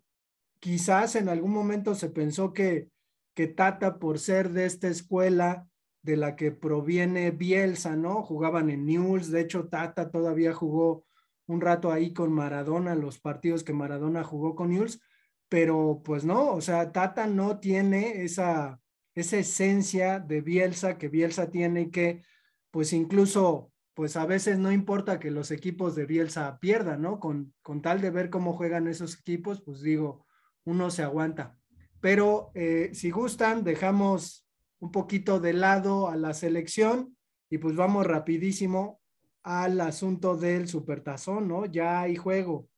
quizás 0.60 1.16
en 1.16 1.28
algún 1.28 1.52
momento 1.52 1.94
se 1.94 2.08
pensó 2.08 2.52
que, 2.52 2.88
que 3.34 3.46
Tata, 3.46 3.98
por 3.98 4.18
ser 4.18 4.50
de 4.50 4.66
esta 4.66 4.88
escuela 4.88 5.68
de 6.02 6.16
la 6.16 6.36
que 6.36 6.52
proviene 6.52 7.30
Bielsa, 7.32 7.96
¿no? 7.96 8.22
Jugaban 8.22 8.70
en 8.70 8.86
News, 8.86 9.30
de 9.30 9.40
hecho 9.40 9.68
Tata 9.68 10.10
todavía 10.10 10.52
jugó 10.52 11.04
un 11.46 11.60
rato 11.60 11.92
ahí 11.92 12.12
con 12.12 12.32
Maradona, 12.32 12.94
los 12.94 13.18
partidos 13.18 13.64
que 13.64 13.72
Maradona 13.72 14.24
jugó 14.24 14.54
con 14.54 14.70
Newell's, 14.70 15.00
pero 15.48 16.02
pues 16.04 16.24
no, 16.24 16.52
o 16.52 16.60
sea, 16.60 16.92
Tata 16.92 17.26
no 17.26 17.58
tiene 17.58 18.24
esa, 18.24 18.80
esa 19.14 19.38
esencia 19.38 20.18
de 20.18 20.40
Bielsa 20.40 20.98
que 20.98 21.08
Bielsa 21.08 21.50
tiene 21.50 21.82
y 21.82 21.90
que 21.90 22.22
pues 22.70 22.92
incluso 22.92 23.72
pues 23.94 24.16
a 24.16 24.26
veces 24.26 24.58
no 24.58 24.72
importa 24.72 25.18
que 25.18 25.30
los 25.30 25.50
equipos 25.50 25.94
de 25.94 26.04
Bielsa 26.04 26.58
pierdan, 26.60 27.00
¿no? 27.00 27.18
Con, 27.18 27.54
con 27.62 27.80
tal 27.80 28.02
de 28.02 28.10
ver 28.10 28.28
cómo 28.28 28.52
juegan 28.52 28.88
esos 28.88 29.18
equipos, 29.18 29.62
pues 29.62 29.80
digo, 29.80 30.25
uno 30.66 30.90
se 30.90 31.02
aguanta. 31.02 31.58
Pero 32.00 32.50
eh, 32.54 32.90
si 32.92 33.10
gustan, 33.10 33.64
dejamos 33.64 34.46
un 34.78 34.92
poquito 34.92 35.40
de 35.40 35.54
lado 35.54 36.08
a 36.08 36.16
la 36.16 36.34
selección 36.34 37.16
y 37.48 37.58
pues 37.58 37.74
vamos 37.74 38.06
rapidísimo 38.06 39.00
al 39.42 39.80
asunto 39.80 40.36
del 40.36 40.68
supertazón, 40.68 41.48
¿no? 41.48 41.66
Ya 41.66 42.02
hay 42.02 42.16
juego. 42.16 42.68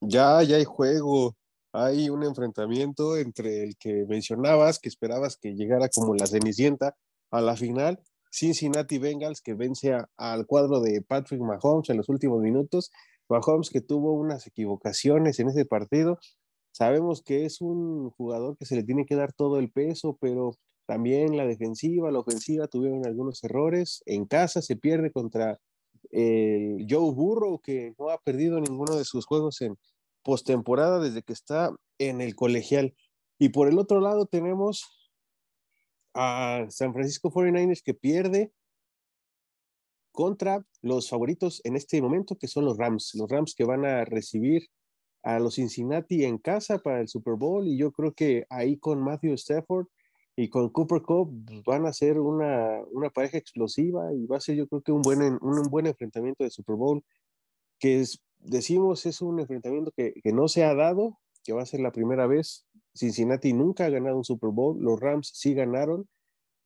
Ya, 0.00 0.42
ya 0.42 0.56
hay 0.56 0.64
juego. 0.64 1.36
Hay 1.72 2.08
un 2.08 2.22
enfrentamiento 2.22 3.16
entre 3.16 3.64
el 3.64 3.76
que 3.76 4.06
mencionabas, 4.08 4.78
que 4.78 4.88
esperabas 4.88 5.36
que 5.36 5.54
llegara 5.54 5.88
como 5.88 6.14
la 6.14 6.26
Cenicienta 6.26 6.96
a 7.30 7.40
la 7.40 7.56
final, 7.56 8.00
Cincinnati 8.32 8.98
Bengals, 8.98 9.40
que 9.40 9.54
vence 9.54 9.96
al 10.16 10.46
cuadro 10.46 10.80
de 10.80 11.02
Patrick 11.02 11.40
Mahomes 11.40 11.90
en 11.90 11.96
los 11.96 12.08
últimos 12.08 12.40
minutos. 12.40 12.90
Mahomes 13.28 13.70
que 13.70 13.80
tuvo 13.80 14.14
unas 14.14 14.46
equivocaciones 14.46 15.38
en 15.38 15.48
ese 15.48 15.64
partido. 15.64 16.18
Sabemos 16.72 17.22
que 17.22 17.44
es 17.44 17.60
un 17.60 18.10
jugador 18.10 18.56
que 18.56 18.66
se 18.66 18.76
le 18.76 18.82
tiene 18.82 19.06
que 19.06 19.16
dar 19.16 19.32
todo 19.32 19.58
el 19.58 19.70
peso, 19.70 20.16
pero 20.20 20.52
también 20.86 21.36
la 21.36 21.46
defensiva, 21.46 22.10
la 22.10 22.20
ofensiva 22.20 22.68
tuvieron 22.68 23.06
algunos 23.06 23.42
errores. 23.44 24.02
En 24.06 24.26
casa 24.26 24.62
se 24.62 24.76
pierde 24.76 25.12
contra 25.12 25.58
Joe 26.12 27.12
Burrow, 27.14 27.60
que 27.60 27.94
no 27.98 28.10
ha 28.10 28.18
perdido 28.18 28.60
ninguno 28.60 28.96
de 28.96 29.04
sus 29.04 29.26
juegos 29.26 29.60
en, 29.60 29.76
postemporada 30.22 31.00
desde 31.00 31.22
que 31.22 31.32
está 31.32 31.74
en 31.98 32.20
el 32.20 32.34
colegial. 32.34 32.94
Y 33.38 33.50
por 33.50 33.68
el 33.68 33.78
otro 33.78 34.00
lado 34.00 34.26
tenemos 34.26 35.10
a 36.14 36.66
San 36.68 36.92
Francisco 36.92 37.30
49ers 37.30 37.82
que 37.82 37.94
pierde 37.94 38.52
contra 40.12 40.64
los 40.82 41.08
favoritos 41.08 41.60
en 41.64 41.76
este 41.76 42.02
momento, 42.02 42.36
que 42.36 42.48
son 42.48 42.64
los 42.64 42.76
Rams. 42.76 43.14
Los 43.14 43.30
Rams 43.30 43.54
que 43.54 43.64
van 43.64 43.84
a 43.84 44.04
recibir 44.04 44.68
a 45.22 45.38
los 45.38 45.56
Cincinnati 45.56 46.24
en 46.24 46.38
casa 46.38 46.78
para 46.78 47.00
el 47.00 47.08
Super 47.08 47.34
Bowl. 47.34 47.66
Y 47.66 47.76
yo 47.76 47.92
creo 47.92 48.12
que 48.12 48.46
ahí 48.50 48.76
con 48.78 49.02
Matthew 49.02 49.34
Stafford 49.34 49.86
y 50.36 50.48
con 50.48 50.70
Cooper 50.70 51.02
Cup 51.02 51.32
pues, 51.46 51.62
van 51.64 51.86
a 51.86 51.92
ser 51.92 52.18
una, 52.18 52.80
una, 52.92 53.10
pareja 53.10 53.38
explosiva 53.38 54.12
y 54.14 54.26
va 54.26 54.38
a 54.38 54.40
ser 54.40 54.56
yo 54.56 54.66
creo 54.68 54.82
que 54.82 54.92
un 54.92 55.02
buen, 55.02 55.20
un, 55.20 55.62
buen 55.70 55.86
enfrentamiento 55.86 56.44
de 56.44 56.50
Super 56.50 56.76
Bowl, 56.76 57.04
que 57.78 58.00
es, 58.00 58.22
decimos 58.38 59.04
es 59.06 59.20
un 59.20 59.40
enfrentamiento 59.40 59.92
que, 59.96 60.14
que 60.22 60.32
no 60.32 60.48
se 60.48 60.64
ha 60.64 60.74
dado, 60.74 61.18
que 61.44 61.52
va 61.52 61.62
a 61.62 61.66
ser 61.66 61.80
la 61.80 61.92
primera 61.92 62.26
vez. 62.26 62.66
Cincinnati 62.94 63.52
nunca 63.52 63.84
ha 63.84 63.90
ganado 63.90 64.16
un 64.16 64.24
Super 64.24 64.50
Bowl, 64.50 64.80
los 64.80 64.98
Rams 64.98 65.30
sí 65.34 65.54
ganaron, 65.54 66.08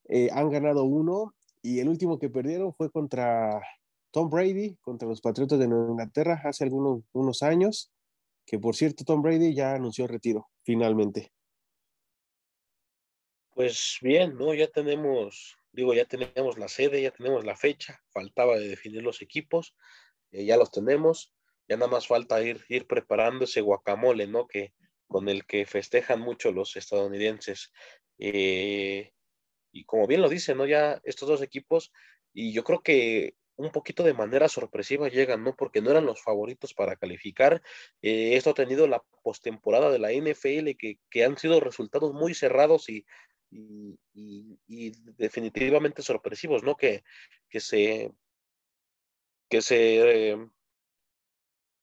eh, 0.09 0.29
han 0.33 0.51
ganado 0.51 0.85
uno 0.85 1.35
y 1.63 1.81
el 1.81 1.89
último 1.89 2.19
que 2.19 2.29
perdieron 2.29 2.75
fue 2.75 2.91
contra 2.91 3.63
Tom 4.11 4.29
Brady, 4.31 4.77
contra 4.83 5.09
los 5.09 5.21
Patriotas 5.21 5.59
de 5.59 5.67
Nueva 5.67 5.91
Inglaterra 5.91 6.41
hace 6.45 6.65
algunos 6.65 7.03
unos 7.13 7.43
años, 7.43 7.91
que 8.47 8.59
por 8.59 8.77
cierto 8.77 9.05
Tom 9.05 9.23
Brady 9.23 9.55
ya 9.55 9.75
anunció 9.75 10.07
retiro 10.07 10.49
finalmente. 10.63 11.33
Pues 13.51 13.99
bien, 14.03 14.37
¿no? 14.37 14.53
Ya 14.53 14.67
tenemos, 14.67 15.57
digo, 15.71 15.95
ya 15.95 16.05
tenemos 16.07 16.59
la 16.59 16.67
sede, 16.69 17.03
ya 17.03 17.13
tenemos 17.13 17.45
la 17.45 17.57
fecha, 17.57 18.03
faltaba 18.11 18.59
de 18.59 18.69
definir 18.69 19.03
los 19.03 19.23
equipos, 19.23 19.77
eh, 20.33 20.45
ya 20.45 20.57
los 20.57 20.73
tenemos, 20.73 21.33
ya 21.69 21.77
nada 21.77 21.91
más 21.91 22.09
falta 22.09 22.43
ir, 22.43 22.65
ir 22.69 22.89
preparando 22.89 23.45
ese 23.45 23.61
guacamole, 23.61 24.27
¿no? 24.27 24.49
Que, 24.49 24.75
con 25.07 25.29
el 25.29 25.47
que 25.47 25.67
festejan 25.67 26.21
mucho 26.21 26.51
los 26.51 26.75
estadounidenses. 26.75 27.71
Eh, 28.19 29.13
y 29.71 29.85
como 29.85 30.09
bien 30.09 30.23
lo 30.23 30.29
dicen, 30.29 30.59
¿no? 30.59 30.67
Ya 30.67 31.01
estos 31.05 31.29
dos 31.29 31.41
equipos, 31.41 31.93
y 32.33 32.53
yo 32.53 32.65
creo 32.65 32.83
que 32.83 33.37
un 33.57 33.71
poquito 33.71 34.03
de 34.03 34.15
manera 34.15 34.49
sorpresiva 34.49 35.09
llegan, 35.09 35.45
¿no? 35.45 35.55
Porque 35.55 35.81
no 35.81 35.91
eran 35.91 36.07
los 36.07 36.23
favoritos 36.23 36.75
para 36.75 36.97
calificar. 36.97 37.63
Eh, 38.03 38.37
esto 38.37 38.51
ha 38.51 38.55
tenido 38.55 38.87
la 38.87 39.03
postemporada 39.23 39.91
de 39.91 39.99
la 39.99 40.13
NFL, 40.13 40.77
que, 40.79 40.99
que, 41.11 41.25
han 41.25 41.37
sido 41.39 41.61
resultados 41.61 42.13
muy 42.13 42.35
cerrados 42.35 42.89
y, 42.89 43.07
y, 43.51 44.93
definitivamente 45.17 46.03
sorpresivos, 46.03 46.63
¿no? 46.63 46.77
Que, 46.77 47.05
que 47.49 47.61
se, 47.61 48.13
que 49.49 49.63
se 49.63 50.33
eh, 50.33 50.49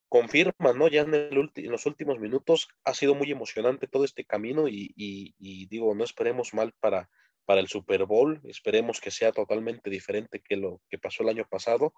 confirman, 0.09 0.77
¿no? 0.77 0.87
Ya 0.89 1.01
en, 1.01 1.13
en, 1.13 1.71
los 1.71 1.85
últimos 1.85 2.19
minutos 2.19 2.67
ha 2.83 2.93
sido 2.93 3.15
muy 3.15 3.31
emocionante 3.31 3.87
todo 3.87 4.03
este 4.03 4.25
camino 4.25 4.67
y, 4.67 5.33
digo, 5.69 5.95
no 5.95 6.03
esperemos 6.03 6.53
mal 6.53 6.73
para, 6.79 7.09
para 7.45 7.61
el 7.61 7.67
Super 7.67 8.05
Bowl, 8.05 8.39
esperemos 8.45 9.01
que 9.01 9.11
sea 9.11 9.31
totalmente 9.31 9.89
diferente 9.89 10.41
que 10.41 10.55
lo 10.55 10.81
que 10.89 10.97
pasó 10.97 11.23
el 11.23 11.29
año 11.29 11.45
pasado, 11.49 11.93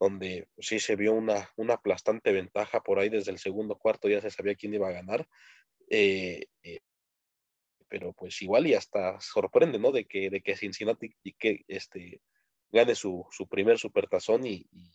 donde 0.00 0.48
sí 0.58 0.78
se 0.78 0.96
vio 0.96 1.12
una, 1.12 1.50
una 1.56 1.74
aplastante 1.74 2.32
ventaja 2.32 2.80
por 2.82 2.98
ahí 2.98 3.08
desde 3.08 3.32
el 3.32 3.38
segundo 3.38 3.76
cuarto, 3.76 4.08
ya 4.08 4.20
se 4.20 4.30
sabía 4.30 4.54
quién 4.54 4.74
iba 4.74 4.88
a 4.88 4.92
ganar. 4.92 5.28
Eh, 5.90 6.46
eh, 6.62 6.80
pero 7.88 8.12
pues 8.12 8.40
igual 8.42 8.66
y 8.66 8.74
hasta 8.74 9.20
sorprende, 9.20 9.78
¿no? 9.78 9.92
De 9.92 10.04
que, 10.04 10.30
de 10.30 10.40
que 10.40 10.56
Cincinnati 10.56 11.14
y 11.22 11.32
que 11.32 11.64
este, 11.68 12.20
gane 12.70 12.94
su, 12.94 13.26
su 13.30 13.48
primer 13.48 13.78
supertazón 13.78 14.46
y, 14.46 14.66
y, 14.70 14.90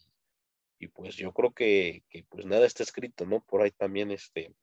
y, 0.79 0.88
pues 0.88 1.15
yo 1.15 1.33
creo 1.33 1.51
que, 1.53 2.03
que, 2.09 2.23
pues 2.29 2.45
nada 2.45 2.65
está 2.65 2.83
escrito, 2.83 3.25
¿no? 3.25 3.43
Por 3.43 3.62
ahí 3.62 3.71
también 3.71 4.12
este, 4.12 4.53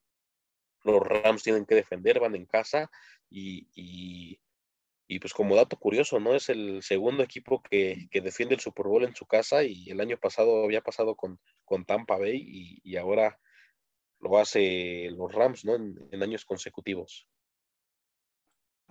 los 0.83 1.01
Rams 1.01 1.43
tienen 1.43 1.65
que 1.65 1.75
defender, 1.75 2.19
van 2.19 2.35
en 2.35 2.45
casa 2.45 2.89
y, 3.29 3.67
y, 3.75 4.39
y 5.11 5.19
pues 5.19 5.33
como 5.33 5.57
dato 5.57 5.77
curioso, 5.77 6.19
¿no? 6.21 6.33
Es 6.35 6.47
el 6.47 6.81
segundo 6.81 7.21
equipo 7.21 7.61
que, 7.61 8.07
que, 8.09 8.21
defiende 8.21 8.55
el 8.55 8.61
Super 8.61 8.87
Bowl 8.87 9.03
en 9.03 9.13
su 9.13 9.25
casa 9.25 9.63
y 9.63 9.89
el 9.89 9.99
año 9.99 10.17
pasado 10.17 10.63
había 10.63 10.81
pasado 10.81 11.15
con, 11.15 11.37
con 11.65 11.83
Tampa 11.83 12.17
Bay 12.17 12.79
y, 12.83 12.95
ahora 12.95 13.37
lo 14.19 14.37
hace 14.37 15.09
los 15.11 15.33
Rams, 15.33 15.65
¿no? 15.65 15.75
En, 15.75 15.95
en 16.11 16.23
años 16.23 16.45
consecutivos. 16.45 17.27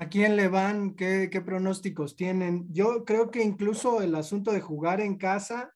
¿A 0.01 0.09
quién 0.09 0.35
le 0.35 0.49
van? 0.49 0.95
¿Qué, 0.95 1.29
pronósticos 1.45 2.17
tienen? 2.17 2.67
Yo 2.71 3.05
creo 3.07 3.31
que 3.31 3.43
incluso 3.43 4.03
el 4.03 4.15
asunto 4.15 4.51
de 4.51 4.61
jugar 4.61 5.03
en 5.03 5.17
casa 5.17 5.75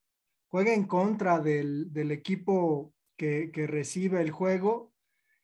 juega 0.48 0.74
en 0.74 0.86
contra 0.86 1.40
del, 1.40 1.90
equipo 2.10 2.94
que, 3.18 3.50
recibe 3.66 4.20
el 4.20 4.30
juego. 4.30 4.92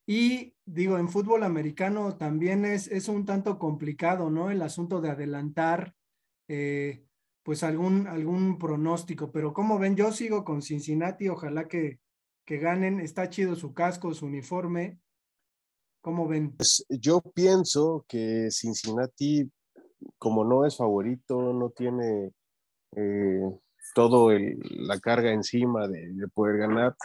Y 0.06 0.56
digo, 0.72 0.98
en 0.98 1.08
fútbol 1.08 1.42
americano 1.42 2.16
también 2.16 2.64
es, 2.64 2.88
es 2.88 3.08
un 3.08 3.24
tanto 3.24 3.58
complicado, 3.58 4.30
¿no? 4.30 4.50
El 4.50 4.62
asunto 4.62 5.00
de 5.00 5.10
adelantar, 5.10 5.94
eh, 6.48 7.04
pues 7.42 7.62
algún, 7.62 8.06
algún 8.06 8.58
pronóstico. 8.58 9.32
Pero 9.32 9.52
como 9.52 9.78
ven, 9.78 9.96
yo 9.96 10.12
sigo 10.12 10.44
con 10.44 10.62
Cincinnati, 10.62 11.28
ojalá 11.28 11.66
que, 11.66 11.98
que 12.44 12.58
ganen. 12.58 13.00
Está 13.00 13.28
chido 13.28 13.56
su 13.56 13.74
casco, 13.74 14.14
su 14.14 14.26
uniforme. 14.26 14.98
¿Cómo 16.00 16.28
ven? 16.28 16.56
Pues 16.56 16.86
yo 16.88 17.20
pienso 17.20 18.04
que 18.08 18.48
Cincinnati, 18.50 19.50
como 20.18 20.44
no 20.44 20.64
es 20.64 20.76
favorito, 20.76 21.52
no 21.52 21.70
tiene 21.70 22.32
eh, 22.96 23.42
todo 23.94 24.30
la 24.32 24.98
carga 25.00 25.32
encima 25.32 25.88
de, 25.88 26.28
poder 26.32 26.58
ganar, 26.58 26.96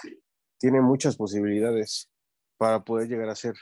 tiene 0.58 0.82
muchas 0.82 1.18
posibilidades 1.18 2.10
para 2.58 2.84
poder 2.84 3.08
llegar 3.08 3.30
a 3.30 3.36
ser 3.36 3.56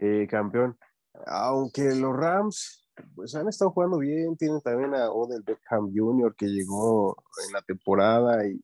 eh, 0.00 0.26
campeón. 0.28 0.78
Aunque 1.26 1.94
los 1.94 2.16
Rams 2.16 2.88
pues 3.14 3.34
han 3.34 3.48
estado 3.48 3.72
jugando 3.72 3.98
bien, 3.98 4.36
tienen 4.36 4.60
también 4.60 4.94
a 4.94 5.10
Odell 5.10 5.42
Beckham 5.42 5.92
Jr. 5.94 6.34
que 6.36 6.46
llegó 6.46 7.16
en 7.46 7.52
la 7.52 7.62
temporada 7.62 8.46
y, 8.46 8.60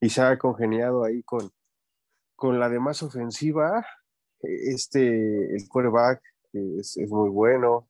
y 0.00 0.10
se 0.10 0.22
ha 0.22 0.38
congeniado 0.38 1.04
ahí 1.04 1.22
con, 1.24 1.50
con 2.36 2.60
la 2.60 2.68
demás 2.68 3.02
ofensiva, 3.02 3.84
este, 4.40 5.54
el 5.54 5.68
quarterback 5.68 6.22
es, 6.52 6.96
es 6.96 7.10
muy 7.10 7.28
bueno, 7.28 7.86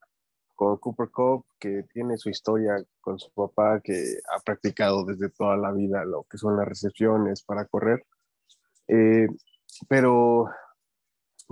con 0.55 0.77
Cooper 0.77 1.09
Cup, 1.09 1.45
que 1.59 1.83
tiene 1.91 2.17
su 2.17 2.29
historia 2.29 2.75
con 2.99 3.17
su 3.17 3.31
papá, 3.31 3.79
que 3.81 4.17
ha 4.35 4.39
practicado 4.41 5.05
desde 5.05 5.29
toda 5.29 5.57
la 5.57 5.71
vida 5.71 6.05
lo 6.05 6.23
que 6.23 6.37
son 6.37 6.57
las 6.57 6.67
recepciones 6.67 7.41
para 7.43 7.65
correr. 7.65 8.05
Eh, 8.87 9.27
pero 9.87 10.49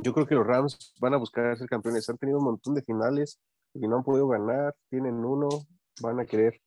yo 0.04 0.14
creo 0.14 0.26
que 0.26 0.36
los 0.36 0.46
Rams 0.46 0.94
van 1.00 1.14
a 1.14 1.18
buscar 1.18 1.58
ser 1.58 1.68
campeones. 1.68 2.10
Han 2.10 2.18
tenido 2.18 2.40
un 2.40 2.46
montón 2.46 2.74
de 2.76 2.82
finales 2.82 3.40
y 3.74 3.88
no 3.88 3.98
han 3.98 4.04
podido 4.04 4.28
ganar. 4.28 4.76
Tienen 4.90 5.16
uno, 5.26 5.50
van 6.02 6.20
a 6.20 6.26
querer, 6.26 6.60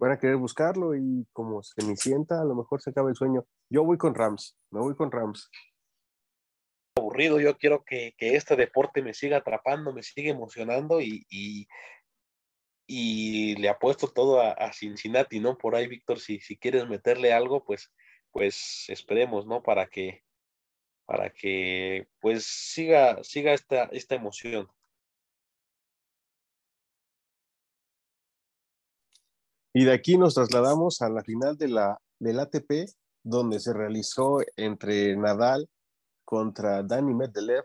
van 0.00 0.12
a 0.12 0.18
querer 0.18 0.36
buscarlo 0.36 0.94
y 0.94 1.26
como 1.32 1.62
se 1.62 1.96
sienta 1.96 2.40
a 2.40 2.44
lo 2.44 2.54
mejor 2.54 2.80
se 2.80 2.90
acaba 2.90 3.08
el 3.08 3.16
sueño. 3.16 3.44
Yo 3.70 3.84
voy 3.84 3.98
con 3.98 4.14
Rams, 4.14 4.56
me 4.70 4.80
voy 4.80 4.94
con 4.94 5.10
Rams 5.10 5.50
aburrido, 6.98 7.40
yo 7.40 7.56
quiero 7.56 7.84
que, 7.84 8.14
este 8.18 8.56
deporte 8.56 9.02
me 9.02 9.14
siga 9.14 9.38
atrapando, 9.38 9.92
me 9.92 10.02
siga 10.02 10.30
emocionando 10.30 11.00
y, 11.00 11.26
y, 11.30 11.66
y 12.86 13.56
le 13.56 13.68
apuesto 13.68 14.08
todo 14.08 14.40
a, 14.40 14.52
a, 14.52 14.72
Cincinnati, 14.72 15.40
¿no? 15.40 15.56
Por 15.56 15.74
ahí, 15.74 15.86
Víctor, 15.88 16.20
si, 16.20 16.40
si 16.40 16.58
quieres 16.58 16.88
meterle 16.88 17.32
algo, 17.32 17.64
pues, 17.64 17.92
pues 18.30 18.84
esperemos, 18.88 19.46
¿no? 19.46 19.62
Para 19.62 19.86
que, 19.86 20.22
para 21.08 21.30
que 21.30 22.06
pues 22.20 22.44
siga, 22.44 23.24
siga 23.24 23.54
esta, 23.54 23.84
esta 23.84 24.14
emoción. 24.14 24.68
Y 29.72 29.86
de 29.86 29.94
aquí 29.94 30.18
nos 30.18 30.34
trasladamos 30.34 31.00
a 31.00 31.08
la 31.08 31.24
final 31.24 31.56
de 31.56 31.68
la, 31.68 31.98
del 32.18 32.40
ATP, 32.40 32.90
donde 33.22 33.58
se 33.58 33.72
realizó 33.72 34.40
entre 34.56 35.16
Nadal 35.16 35.70
contra 36.26 36.82
Dani 36.82 37.14
Medvedev. 37.14 37.64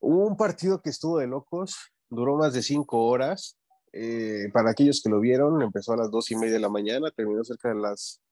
un 0.00 0.34
partido 0.38 0.80
que 0.80 0.88
estuvo 0.88 1.18
de 1.18 1.26
locos, 1.26 1.76
duró 2.08 2.36
más 2.36 2.54
de 2.54 2.62
cinco 2.62 3.04
horas. 3.04 3.58
Eh, 3.92 4.48
para 4.54 4.70
aquellos 4.70 5.02
que 5.04 5.10
lo 5.10 5.20
vieron, 5.20 5.60
empezó 5.60 5.92
a 5.92 5.98
las 5.98 6.10
dos 6.10 6.30
y 6.30 6.36
media 6.36 6.54
de 6.54 6.60
la 6.60 6.70
mañana, 6.70 7.10
terminó 7.10 7.44
cerca 7.44 7.68
de 7.68 7.74
las, 7.74 8.22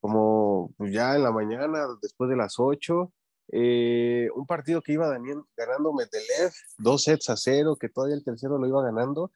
como 0.00 0.72
pues, 0.76 0.92
ya 0.92 1.14
en 1.16 1.22
la 1.22 1.32
mañana, 1.32 1.86
después 2.02 2.30
de 2.30 2.36
las 2.36 2.54
ocho. 2.58 3.12
Eh, 3.52 4.28
un 4.34 4.46
partido 4.46 4.80
que 4.80 4.92
iba 4.92 5.08
ganando 5.08 5.92
Medvedev, 5.92 6.52
dos 6.78 7.02
sets 7.02 7.30
a 7.30 7.36
cero, 7.36 7.76
que 7.78 7.88
todavía 7.88 8.14
el 8.14 8.24
tercero 8.24 8.58
lo 8.58 8.66
iba 8.66 8.82
ganando, 8.82 9.32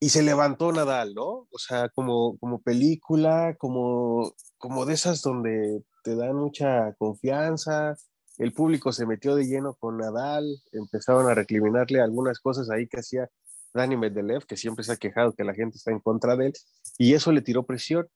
y 0.00 0.10
se 0.10 0.22
levantó 0.22 0.72
Nadal, 0.72 1.14
¿no? 1.14 1.46
O 1.50 1.58
sea, 1.58 1.88
como, 1.88 2.38
como 2.38 2.60
película, 2.62 3.56
como, 3.58 4.32
como 4.56 4.86
de 4.86 4.94
esas 4.94 5.22
donde 5.22 5.82
te 6.04 6.14
dan 6.14 6.36
mucha 6.36 6.94
confianza. 6.94 7.96
El 8.38 8.52
público 8.52 8.92
se 8.92 9.06
metió 9.06 9.34
de 9.34 9.46
lleno 9.46 9.74
con 9.74 9.98
Nadal, 9.98 10.44
empezaron 10.72 11.28
a 11.28 11.34
recriminarle 11.34 12.00
algunas 12.00 12.38
cosas 12.38 12.70
ahí 12.70 12.86
que 12.86 13.00
hacía 13.00 13.28
Dani 13.74 13.96
Medvedev, 13.96 14.46
que 14.46 14.56
siempre 14.56 14.84
se 14.84 14.92
ha 14.92 14.96
quejado 14.96 15.34
que 15.34 15.44
la 15.44 15.54
gente 15.54 15.76
está 15.76 15.90
en 15.90 16.00
contra 16.00 16.36
de 16.36 16.46
él, 16.46 16.52
y 16.96 17.14
eso 17.14 17.32
le 17.32 17.42
tiró 17.42 17.64
presión. 17.64 18.08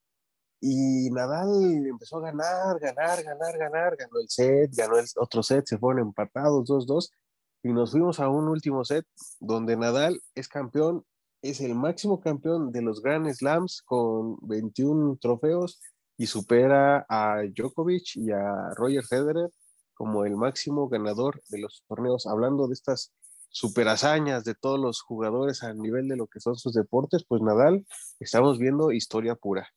Y 0.64 1.10
Nadal 1.10 1.84
empezó 1.88 2.18
a 2.18 2.30
ganar, 2.30 2.78
ganar, 2.78 3.20
ganar, 3.24 3.58
ganar, 3.58 3.96
ganó 3.96 4.20
el 4.20 4.28
set, 4.28 4.72
ganó 4.76 4.96
el 4.96 5.06
otro 5.16 5.42
set, 5.42 5.66
se 5.66 5.76
fueron 5.76 6.06
empatados 6.06 6.68
2-2 6.68 7.10
y 7.64 7.72
nos 7.72 7.90
fuimos 7.90 8.20
a 8.20 8.28
un 8.28 8.46
último 8.46 8.84
set 8.84 9.04
donde 9.40 9.76
Nadal 9.76 10.20
es 10.36 10.46
campeón, 10.46 11.04
es 11.42 11.60
el 11.60 11.74
máximo 11.74 12.20
campeón 12.20 12.70
de 12.70 12.80
los 12.80 13.02
Grand 13.02 13.28
Slams 13.34 13.82
con 13.82 14.36
21 14.42 15.18
trofeos 15.20 15.80
y 16.16 16.28
supera 16.28 17.06
a 17.08 17.42
Djokovic 17.42 18.14
y 18.14 18.30
a 18.30 18.70
Roger 18.76 19.02
Federer 19.04 19.50
como 19.94 20.24
el 20.24 20.36
máximo 20.36 20.88
ganador 20.88 21.42
de 21.48 21.58
los 21.58 21.82
torneos. 21.88 22.28
Hablando 22.28 22.68
de 22.68 22.74
estas 22.74 23.12
super 23.48 23.88
hazañas 23.88 24.44
de 24.44 24.54
todos 24.54 24.78
los 24.78 25.00
jugadores 25.00 25.64
a 25.64 25.74
nivel 25.74 26.06
de 26.06 26.16
lo 26.16 26.28
que 26.28 26.38
son 26.38 26.54
sus 26.54 26.72
deportes, 26.72 27.24
pues 27.26 27.42
Nadal, 27.42 27.84
estamos 28.20 28.60
viendo 28.60 28.92
historia 28.92 29.34
pura. 29.34 29.68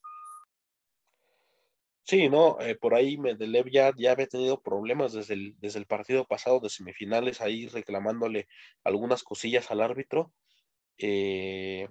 Sí, 2.07 2.29
no, 2.29 2.59
eh, 2.61 2.75
por 2.75 2.93
ahí 2.93 3.17
Medelev 3.17 3.67
ya, 3.71 3.91
ya 3.97 4.11
había 4.11 4.27
tenido 4.27 4.61
problemas 4.61 5.13
desde 5.13 5.33
el, 5.33 5.55
desde 5.59 5.79
el 5.79 5.87
partido 5.87 6.25
pasado 6.25 6.59
de 6.59 6.69
semifinales, 6.69 7.41
ahí 7.41 7.67
reclamándole 7.67 8.47
algunas 8.83 9.23
cosillas 9.23 9.71
al 9.71 9.81
árbitro. 9.81 10.31
Eh, 10.99 11.87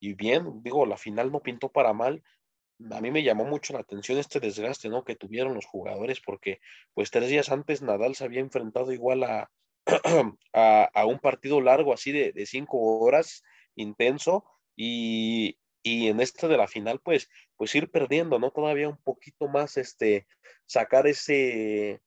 y 0.00 0.14
bien, 0.14 0.60
digo, 0.62 0.86
la 0.86 0.96
final 0.96 1.30
no 1.30 1.40
pintó 1.40 1.70
para 1.70 1.92
mal. 1.92 2.22
A 2.90 3.00
mí 3.00 3.10
me 3.12 3.22
llamó 3.22 3.44
mucho 3.44 3.72
la 3.74 3.80
atención 3.80 4.18
este 4.18 4.40
desgaste, 4.40 4.88
¿no? 4.88 5.04
Que 5.04 5.14
tuvieron 5.16 5.54
los 5.54 5.66
jugadores, 5.66 6.20
porque 6.20 6.60
pues 6.92 7.10
tres 7.12 7.28
días 7.30 7.50
antes 7.50 7.82
Nadal 7.82 8.16
se 8.16 8.24
había 8.24 8.40
enfrentado 8.40 8.92
igual 8.92 9.22
a, 9.22 9.50
a, 10.52 11.06
un 11.06 11.20
partido 11.20 11.60
largo, 11.60 11.92
así 11.94 12.10
de, 12.12 12.32
de 12.32 12.44
cinco 12.46 12.78
horas, 12.98 13.44
intenso, 13.76 14.44
y, 14.76 15.58
y 15.86 16.08
en 16.08 16.20
este 16.20 16.48
de 16.48 16.56
la 16.56 16.66
final, 16.66 17.00
pues, 17.00 17.30
pues 17.56 17.72
ir 17.76 17.92
perdiendo, 17.92 18.40
¿no? 18.40 18.50
Todavía 18.50 18.88
un 18.88 18.96
poquito 18.96 19.46
más, 19.46 19.76
este, 19.76 20.26
sacar 20.66 21.06
ese, 21.06 22.02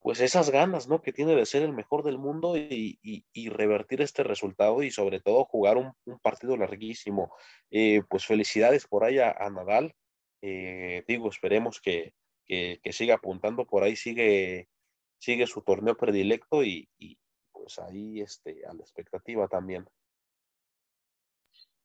pues 0.00 0.20
esas 0.20 0.50
ganas, 0.50 0.86
¿no? 0.86 1.00
Que 1.00 1.10
tiene 1.10 1.34
de 1.34 1.46
ser 1.46 1.62
el 1.62 1.72
mejor 1.72 2.04
del 2.04 2.18
mundo 2.18 2.58
y, 2.58 2.98
y, 3.02 3.48
revertir 3.48 4.02
este 4.02 4.22
resultado 4.22 4.82
y 4.82 4.90
sobre 4.90 5.18
todo 5.18 5.46
jugar 5.46 5.78
un, 5.78 5.94
partido 6.20 6.58
larguísimo. 6.58 7.34
Eh, 7.70 8.02
pues 8.10 8.26
felicidades 8.26 8.86
por 8.86 9.04
ahí 9.04 9.18
a, 9.18 9.34
Nadal. 9.50 9.94
Eh, 10.42 11.02
digo, 11.08 11.30
esperemos 11.30 11.80
que, 11.80 12.12
que, 12.46 12.92
siga 12.92 13.14
apuntando 13.14 13.66
por 13.66 13.82
ahí, 13.82 13.96
sigue, 13.96 14.68
sigue 15.18 15.46
su 15.46 15.62
torneo 15.62 15.96
predilecto 15.96 16.62
y, 16.64 16.86
y 16.98 17.18
pues 17.50 17.78
ahí 17.78 18.20
este, 18.20 18.66
a 18.66 18.74
la 18.74 18.82
expectativa 18.82 19.48
también. 19.48 19.86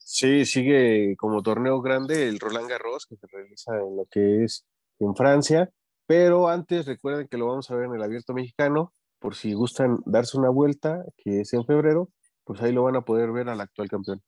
Sí, 0.07 0.45
sigue 0.45 1.15
como 1.17 1.41
torneo 1.41 1.81
grande 1.81 2.29
el 2.29 2.39
Roland 2.39 2.69
Garros 2.69 3.07
que 3.07 3.15
se 3.15 3.25
realiza 3.25 3.75
en 3.75 3.97
lo 3.97 4.05
que 4.05 4.43
es 4.43 4.63
en 4.99 5.15
Francia, 5.15 5.71
pero 6.05 6.47
antes 6.47 6.85
recuerden 6.85 7.27
que 7.27 7.37
lo 7.37 7.47
vamos 7.47 7.71
a 7.71 7.75
ver 7.75 7.85
en 7.87 7.95
el 7.95 8.03
Abierto 8.03 8.31
Mexicano, 8.31 8.93
por 9.17 9.33
si 9.33 9.53
gustan 9.53 9.97
darse 10.05 10.37
una 10.37 10.49
vuelta, 10.49 11.03
que 11.17 11.41
es 11.41 11.51
en 11.53 11.65
febrero, 11.65 12.11
pues 12.43 12.61
ahí 12.61 12.71
lo 12.71 12.83
van 12.83 12.97
a 12.97 13.01
poder 13.01 13.31
ver 13.31 13.49
al 13.49 13.59
actual 13.59 13.89
campeón. 13.89 14.21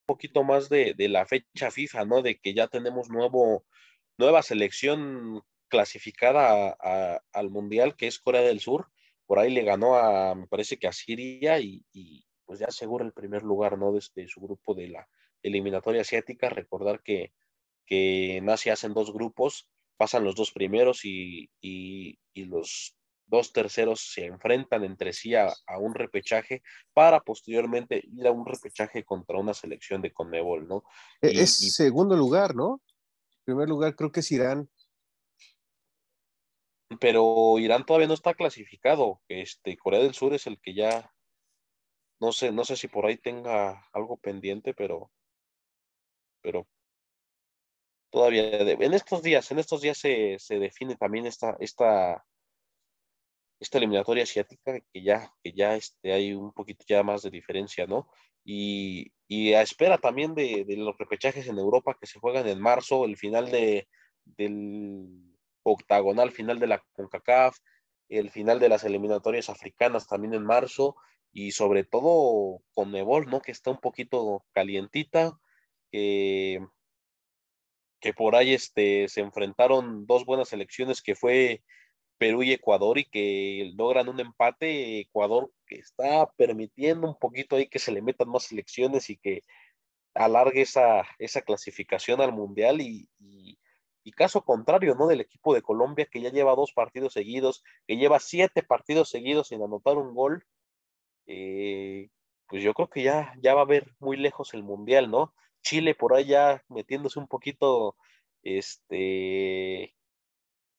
Un 0.00 0.06
poquito 0.06 0.42
más 0.42 0.68
de, 0.68 0.96
la 0.98 1.24
fecha 1.24 1.70
FIFA, 1.70 2.04
¿no? 2.04 2.20
De 2.20 2.40
que 2.40 2.52
ya 2.52 2.66
tenemos 2.66 3.10
nuevo, 3.10 3.64
nueva 4.18 4.42
selección 4.42 5.44
clasificada 5.68 6.76
al 7.32 7.50
Mundial, 7.50 7.94
que 7.94 8.08
es 8.08 8.18
Corea 8.18 8.42
del 8.42 8.58
Sur. 8.58 8.88
Por 9.24 9.38
ahí 9.38 9.52
le 9.54 9.62
ganó 9.62 9.94
a, 9.94 10.34
me 10.34 10.48
parece 10.48 10.80
que 10.80 10.88
a 10.88 10.92
Siria 10.92 11.60
y 11.60 11.84
pues 12.44 12.60
ya 12.60 12.66
asegura 12.66 13.04
el 13.04 13.12
primer 13.12 13.42
lugar, 13.42 13.78
¿no? 13.78 13.92
Desde 13.92 14.28
su 14.28 14.40
grupo 14.40 14.74
de 14.74 14.88
la 14.88 15.08
eliminatoria 15.42 16.02
asiática. 16.02 16.48
Recordar 16.48 17.02
que, 17.02 17.32
que 17.86 18.36
en 18.36 18.48
Asia 18.50 18.72
hacen 18.72 18.94
dos 18.94 19.12
grupos, 19.12 19.68
pasan 19.96 20.24
los 20.24 20.34
dos 20.34 20.50
primeros 20.50 21.04
y, 21.04 21.50
y, 21.60 22.18
los 22.34 22.96
dos 23.26 23.52
terceros 23.52 24.12
se 24.12 24.26
enfrentan 24.26 24.84
entre 24.84 25.12
sí 25.12 25.34
a, 25.34 25.52
un 25.78 25.94
repechaje 25.94 26.62
para 26.92 27.20
posteriormente 27.20 28.02
ir 28.04 28.26
a 28.26 28.32
un 28.32 28.44
repechaje 28.44 29.04
contra 29.04 29.38
una 29.38 29.54
selección 29.54 30.02
de 30.02 30.12
Conmebol, 30.12 30.66
¿no? 30.66 30.84
E, 31.20 31.40
es 31.40 31.74
segundo 31.74 32.16
lugar, 32.16 32.54
¿no? 32.54 32.82
Primer 33.44 33.68
lugar 33.68 33.94
creo 33.96 34.10
que 34.10 34.20
es 34.20 34.32
Irán. 34.32 34.68
Pero 37.00 37.58
Irán 37.58 37.86
todavía 37.86 38.08
no 38.08 38.14
está 38.14 38.34
clasificado. 38.34 39.20
Este, 39.28 39.76
Corea 39.76 40.00
del 40.00 40.14
Sur 40.14 40.34
es 40.34 40.46
el 40.46 40.60
que 40.60 40.74
ya 40.74 41.11
no 42.22 42.30
sé, 42.30 42.52
no 42.52 42.64
sé 42.64 42.76
si 42.76 42.86
por 42.86 43.04
ahí 43.04 43.16
tenga 43.16 43.84
algo 43.92 44.16
pendiente, 44.16 44.74
pero, 44.74 45.10
pero 46.40 46.68
todavía 48.10 48.44
en 48.60 48.94
estos 48.94 49.24
días, 49.24 49.50
en 49.50 49.58
estos 49.58 49.80
días 49.80 49.98
se, 49.98 50.38
define 50.48 50.94
también 50.94 51.26
esta, 51.26 51.56
esta, 51.58 52.24
esta 53.58 53.78
eliminatoria 53.78 54.22
asiática 54.22 54.78
que 54.92 55.02
ya, 55.02 55.34
que 55.42 55.52
ya 55.52 55.74
este, 55.74 56.12
hay 56.12 56.32
un 56.32 56.52
poquito 56.52 56.84
ya 56.86 57.02
más 57.02 57.22
de 57.22 57.30
diferencia, 57.30 57.88
¿no? 57.88 58.08
Y, 58.44 59.12
y 59.26 59.54
a 59.54 59.62
espera 59.62 59.98
también 59.98 60.36
de, 60.36 60.64
los 60.78 60.96
repechajes 60.96 61.48
en 61.48 61.58
Europa 61.58 61.96
que 62.00 62.06
se 62.06 62.20
juegan 62.20 62.46
en 62.46 62.60
marzo, 62.60 63.04
el 63.04 63.16
final 63.16 63.50
de, 63.50 63.88
del 64.24 65.08
octagonal 65.64 66.30
final 66.30 66.60
de 66.60 66.68
la 66.68 66.84
CONCACAF, 66.92 67.58
el 68.08 68.30
final 68.30 68.60
de 68.60 68.68
las 68.68 68.84
eliminatorias 68.84 69.50
africanas 69.50 70.06
también 70.06 70.34
en 70.34 70.44
marzo, 70.44 70.94
y 71.32 71.52
sobre 71.52 71.84
todo 71.84 72.62
con 72.74 72.92
Nebol, 72.92 73.26
¿no? 73.26 73.40
Que 73.40 73.52
está 73.52 73.70
un 73.70 73.80
poquito 73.80 74.44
calientita, 74.52 75.38
que, 75.90 76.60
que 78.00 78.14
por 78.14 78.36
ahí 78.36 78.52
este, 78.54 79.08
se 79.08 79.20
enfrentaron 79.20 80.06
dos 80.06 80.24
buenas 80.26 80.52
elecciones 80.52 81.02
que 81.02 81.14
fue 81.14 81.62
Perú 82.18 82.42
y 82.42 82.52
Ecuador 82.52 82.98
y 82.98 83.04
que 83.06 83.72
logran 83.74 84.08
un 84.08 84.20
empate. 84.20 85.00
Ecuador 85.00 85.50
que 85.66 85.76
está 85.76 86.30
permitiendo 86.36 87.08
un 87.08 87.18
poquito 87.18 87.56
ahí 87.56 87.68
que 87.68 87.78
se 87.78 87.92
le 87.92 88.02
metan 88.02 88.28
más 88.28 88.52
elecciones 88.52 89.10
y 89.10 89.16
que 89.16 89.42
alargue 90.14 90.62
esa, 90.62 91.04
esa 91.18 91.40
clasificación 91.42 92.20
al 92.20 92.32
Mundial 92.32 92.80
y, 92.80 93.08
y, 93.18 94.12
caso 94.12 94.44
contrario, 94.44 94.94
¿no? 94.94 95.06
Del 95.06 95.22
equipo 95.22 95.54
de 95.54 95.62
Colombia 95.62 96.06
que 96.10 96.20
ya 96.20 96.30
lleva 96.30 96.54
dos 96.54 96.72
partidos 96.72 97.14
seguidos, 97.14 97.64
que 97.86 97.96
lleva 97.96 98.20
siete 98.20 98.62
partidos 98.62 99.08
seguidos 99.08 99.48
sin 99.48 99.62
anotar 99.62 99.96
un 99.96 100.14
gol 100.14 100.44
eh, 101.26 102.08
pues 102.48 102.62
yo 102.62 102.74
creo 102.74 102.88
que 102.90 103.02
ya, 103.02 103.34
ya 103.40 103.54
va 103.54 103.62
a 103.62 103.66
ver 103.66 103.94
muy 103.98 104.16
lejos 104.16 104.54
el 104.54 104.62
Mundial, 104.62 105.10
¿no? 105.10 105.34
Chile 105.62 105.94
por 105.94 106.14
allá 106.14 106.62
metiéndose 106.68 107.18
un 107.18 107.28
poquito, 107.28 107.96
este, 108.42 109.94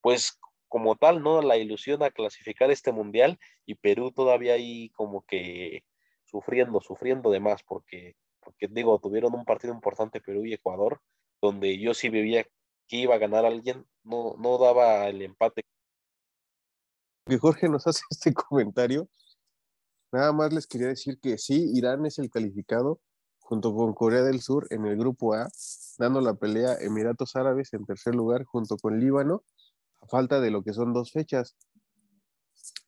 pues 0.02 0.40
como 0.68 0.96
tal, 0.96 1.22
¿no? 1.24 1.42
La 1.42 1.58
ilusión 1.58 2.04
a 2.04 2.12
clasificar 2.12 2.72
este 2.72 2.92
Mundial 2.92 3.40
y 3.66 3.76
Perú 3.76 4.12
todavía 4.12 4.54
ahí 4.54 4.90
como 4.92 5.24
que 5.26 5.84
sufriendo, 6.26 6.82
sufriendo 6.82 7.30
de 7.30 7.40
más, 7.40 7.64
porque, 7.64 8.16
porque 8.40 8.68
digo, 8.68 9.00
tuvieron 9.00 9.36
un 9.36 9.46
partido 9.46 9.74
importante 9.74 10.20
Perú 10.20 10.46
y 10.46 10.54
Ecuador, 10.54 11.00
donde 11.42 11.80
yo 11.80 11.94
sí 11.94 12.10
veía 12.10 12.44
que 12.88 12.98
iba 12.98 13.16
a 13.16 13.20
ganar 13.20 13.46
alguien, 13.46 13.86
no, 14.04 14.36
no 14.40 14.58
daba 14.58 15.08
el 15.08 15.22
empate. 15.22 15.62
Que 17.26 17.38
Jorge 17.38 17.70
nos 17.70 17.86
hace 17.88 18.02
este 18.10 18.34
comentario, 18.34 19.08
Nada 20.13 20.32
más 20.32 20.54
les 20.54 20.67
quería 20.67 20.89
decir 20.89 21.19
que 21.19 21.39
sí, 21.39 21.71
Irán 21.73 22.06
es 22.06 22.19
el 22.19 22.30
calificado 22.30 23.02
junto 23.39 23.73
con 23.73 23.95
Corea 23.95 24.21
del 24.21 24.41
Sur 24.41 24.67
en 24.69 24.86
el 24.86 24.95
grupo 24.95 25.34
A, 25.34 25.49
dando 25.97 26.21
la 26.21 26.36
pelea 26.36 26.76
Emiratos 26.80 27.36
Árabes 27.36 27.73
en 27.73 27.84
tercer 27.84 28.13
lugar 28.13 28.43
junto 28.43 28.78
con 28.78 28.99
Líbano, 28.99 29.43
a 30.02 30.06
falta 30.06 30.39
de 30.39 30.52
lo 30.52 30.62
que 30.62 30.71
son 30.71 30.93
dos 30.93 31.12
fechas. 31.12 31.58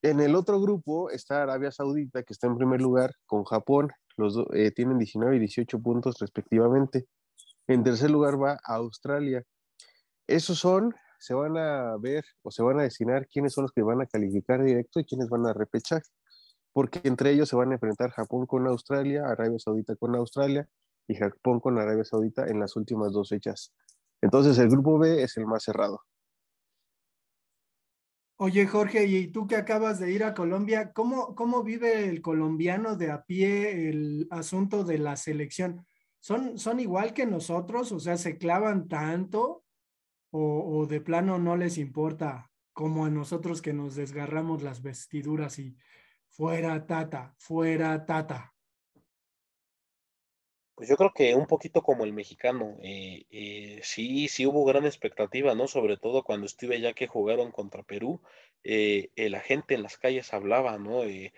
En 0.04 0.20
el 0.20 0.36
otro 0.36 0.62
grupo 0.62 1.10
está 1.10 1.42
Arabia 1.42 1.72
Saudita, 1.72 2.22
que 2.22 2.32
está 2.32 2.46
en 2.46 2.58
primer 2.58 2.80
lugar 2.80 3.16
con 3.26 3.44
Japón, 3.44 3.90
los 4.18 4.38
eh, 4.54 4.70
tienen 4.70 5.00
19 5.00 5.36
y 5.36 5.40
18 5.40 5.80
puntos 5.80 6.20
respectivamente. 6.20 7.08
En 7.66 7.84
tercer 7.84 8.12
lugar 8.12 8.40
va 8.40 8.60
Australia. 8.66 9.44
Esos 10.28 10.60
son, 10.60 10.94
se 11.18 11.34
van 11.34 11.58
a 11.58 11.98
ver 11.98 12.24
o 12.44 12.52
se 12.52 12.62
van 12.62 12.80
a 12.80 12.84
destinar 12.84 13.28
quiénes 13.28 13.54
son 13.54 13.64
los 13.64 13.72
que 13.72 13.82
van 13.82 14.02
a 14.02 14.06
calificar 14.06 14.64
directo 14.64 15.00
y 15.00 15.06
quiénes 15.06 15.28
van 15.28 15.48
a 15.48 15.54
repechar 15.54 16.04
porque 16.76 17.00
entre 17.06 17.32
ellos 17.32 17.48
se 17.48 17.56
van 17.56 17.72
a 17.72 17.76
enfrentar 17.76 18.12
Japón 18.12 18.46
con 18.46 18.68
Australia, 18.68 19.24
Arabia 19.26 19.58
Saudita 19.58 19.96
con 19.96 20.14
Australia 20.14 20.68
y 21.08 21.16
Japón 21.16 21.62
con 21.62 21.80
Arabia 21.80 22.04
Saudita 22.04 22.48
en 22.48 22.60
las 22.60 22.76
últimas 22.76 23.14
dos 23.14 23.30
fechas. 23.30 23.74
Entonces 24.22 24.58
el 24.58 24.68
grupo 24.68 25.00
B 25.00 25.24
es 25.24 25.38
el 25.38 25.46
más 25.46 25.64
cerrado. 25.64 26.02
Oye, 28.36 28.68
Jorge, 28.68 29.06
y 29.06 29.28
tú 29.28 29.48
que 29.48 29.56
acabas 29.56 30.02
de 30.02 30.12
ir 30.12 30.26
a 30.26 30.34
Colombia, 30.34 30.92
¿cómo, 30.92 31.34
cómo 31.34 31.64
vive 31.64 32.10
el 32.10 32.22
colombiano 32.22 32.98
de 32.98 33.10
a 33.10 33.24
pie 33.24 33.88
el 33.90 34.28
asunto 34.30 34.84
de 34.84 34.98
la 34.98 35.16
selección? 35.16 35.88
¿Son, 36.20 36.58
son 36.58 36.82
igual 36.82 37.14
que 37.14 37.26
nosotros? 37.26 37.94
O 37.94 38.02
sea, 38.02 38.18
¿se 38.18 38.38
clavan 38.38 38.90
tanto 38.90 39.64
o, 40.30 40.78
o 40.78 40.88
de 40.88 41.00
plano 41.00 41.40
no 41.40 41.56
les 41.56 41.78
importa 41.78 42.52
como 42.74 43.06
a 43.06 43.10
nosotros 43.10 43.62
que 43.62 43.72
nos 43.72 43.96
desgarramos 43.96 44.62
las 44.62 44.82
vestiduras 44.82 45.58
y, 45.58 45.78
Fuera 46.36 46.86
Tata, 46.86 47.34
fuera 47.38 48.06
Tata. 48.06 48.54
Pues 50.76 50.90
yo 50.90 50.98
creo 50.98 51.14
que 51.14 51.34
un 51.34 51.48
poquito 51.48 51.82
como 51.82 52.04
el 52.04 52.12
mexicano, 52.12 52.78
eh, 52.84 53.26
eh, 53.30 53.80
sí, 53.84 54.28
sí 54.28 54.46
hubo 54.46 54.66
gran 54.66 54.86
expectativa, 54.86 55.56
¿no? 55.56 55.70
Sobre 55.70 55.96
todo 55.96 56.24
cuando 56.26 56.46
estuve 56.46 56.82
ya 56.82 56.92
que 56.92 57.08
jugaron 57.08 57.54
contra 57.54 57.84
Perú, 57.84 58.22
eh, 58.66 59.12
la 59.16 59.40
gente 59.40 59.76
en 59.76 59.84
las 59.84 59.98
calles 59.98 60.34
hablaba, 60.34 60.78
¿no? 60.78 61.06
y 61.08 61.32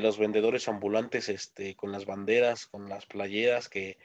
los 0.00 0.18
vendedores 0.18 0.68
ambulantes, 0.68 1.28
este, 1.28 1.76
con 1.76 1.92
las 1.92 2.06
banderas, 2.06 2.66
con 2.66 2.88
las 2.88 3.04
playeras 3.04 3.68
que, 3.68 3.98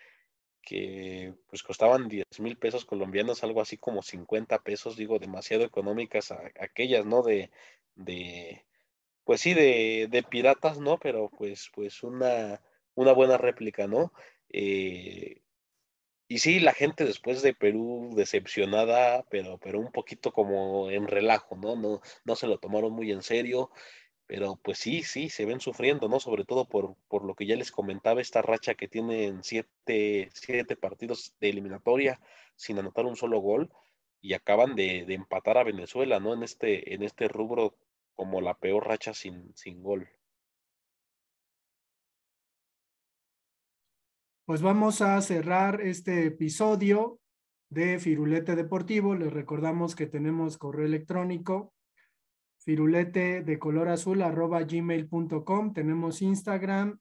que 0.62 1.34
pues 1.48 1.64
costaban 1.64 2.10
10 2.10 2.26
mil 2.40 2.58
pesos 2.58 2.84
colombianos, 2.84 3.44
algo 3.44 3.62
así 3.62 3.78
como 3.78 4.02
50 4.02 4.60
pesos, 4.64 4.98
digo, 4.98 5.18
demasiado 5.20 5.64
económicas 5.64 6.34
aquellas, 6.60 7.06
¿no? 7.06 7.22
De, 7.22 7.52
de, 7.96 8.66
pues 9.26 9.42
sí, 9.42 9.54
de, 9.54 10.08
de 10.10 10.24
piratas, 10.24 10.80
¿no? 10.80 10.98
Pero 11.00 11.30
pues, 11.30 11.70
pues 11.74 12.04
una, 12.04 12.62
una 12.96 13.12
buena 13.12 13.38
réplica, 13.38 13.88
¿no? 13.88 14.14
Eh, 14.50 15.42
y 16.28 16.40
sí, 16.40 16.60
la 16.60 16.74
gente 16.74 17.06
después 17.06 17.42
de 17.42 17.54
Perú 17.54 18.14
decepcionada, 18.16 19.26
pero, 19.30 19.60
pero 19.60 19.80
un 19.80 19.92
poquito 19.92 20.32
como 20.32 20.90
en 20.90 21.08
relajo, 21.08 21.56
¿no? 21.56 21.76
No, 21.76 22.02
no 22.24 22.36
se 22.36 22.48
lo 22.48 22.60
tomaron 22.60 22.94
muy 22.94 23.12
en 23.12 23.22
serio, 23.22 23.70
pero 24.28 24.60
pues 24.64 24.80
sí, 24.80 25.04
sí, 25.04 25.30
se 25.30 25.46
ven 25.46 25.60
sufriendo, 25.60 26.08
¿no? 26.08 26.20
Sobre 26.20 26.46
todo 26.46 26.68
por, 26.68 26.96
por 27.08 27.26
lo 27.26 27.36
que 27.36 27.46
ya 27.46 27.56
les 27.56 27.72
comentaba, 27.72 28.22
esta 28.22 28.42
racha 28.42 28.76
que 28.76 28.88
tienen 28.88 29.44
siete, 29.44 30.30
siete 30.34 30.76
partidos 30.76 31.36
de 31.40 31.50
eliminatoria 31.50 32.20
sin 32.56 32.80
anotar 32.80 33.06
un 33.06 33.16
solo 33.16 33.40
gol 33.40 33.72
y 34.22 34.34
acaban 34.34 34.76
de, 34.76 35.06
de, 35.06 35.14
empatar 35.14 35.58
a 35.58 35.64
Venezuela, 35.64 36.20
¿no? 36.20 36.34
En 36.34 36.44
este, 36.44 36.96
en 36.96 37.04
este 37.04 37.28
rubro 37.28 37.76
como 38.16 38.42
la 38.42 38.58
peor 38.58 38.88
racha 38.88 39.14
sin, 39.14 39.56
sin 39.56 39.84
gol. 39.84 40.10
Pues 44.46 44.62
vamos 44.62 45.02
a 45.02 45.20
cerrar 45.22 45.82
este 45.82 46.26
episodio 46.26 47.20
de 47.70 48.00
Firulete 48.00 48.56
Deportivo. 48.56 49.16
Les 49.16 49.34
recordamos 49.34 49.96
que 49.96 50.06
tenemos 50.06 50.58
correo 50.58 50.86
electrónico 50.86 51.76
firulete 52.66 53.44
de 53.44 53.60
color 53.60 53.90
azul 53.90 54.22
arroba 54.24 54.64
gmail.com. 54.64 55.74
Tenemos 55.74 56.22
Instagram 56.22 57.00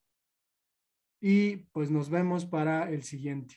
y 1.20 1.57
pues 1.72 1.90
nos 1.90 2.11
vemos 2.11 2.44
para 2.44 2.90
el 2.90 3.03
siguiente. 3.03 3.57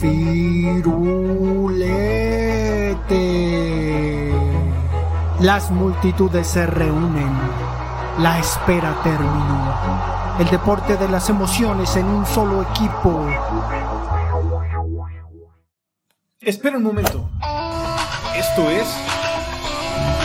Firulete. 0.00 0.90
Las 5.40 5.70
multitudes 5.70 6.46
se 6.46 6.66
reúnen 6.66 7.30
la 8.18 8.38
espera 8.38 8.94
terminó. 9.02 10.36
El 10.38 10.50
deporte 10.50 10.96
de 10.96 11.08
las 11.08 11.30
emociones 11.30 11.96
en 11.96 12.04
un 12.04 12.26
solo 12.26 12.62
equipo. 12.62 13.26
Espera 16.40 16.76
un 16.76 16.82
momento. 16.82 17.30
Esto 18.36 18.70
es 18.70 18.86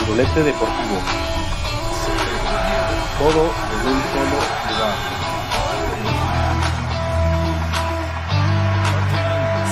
Rolete 0.06 0.42
Deportivo. 0.42 1.00
Todo 3.18 3.50
en 3.72 3.88
un 3.88 4.02
solo 4.12 4.36
lugar. 4.68 4.94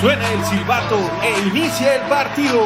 Suena 0.01 0.31
el 0.33 0.45
silbato 0.47 0.99
e 1.23 1.49
inicia 1.49 1.97
el 1.97 2.03
partido. 2.09 2.61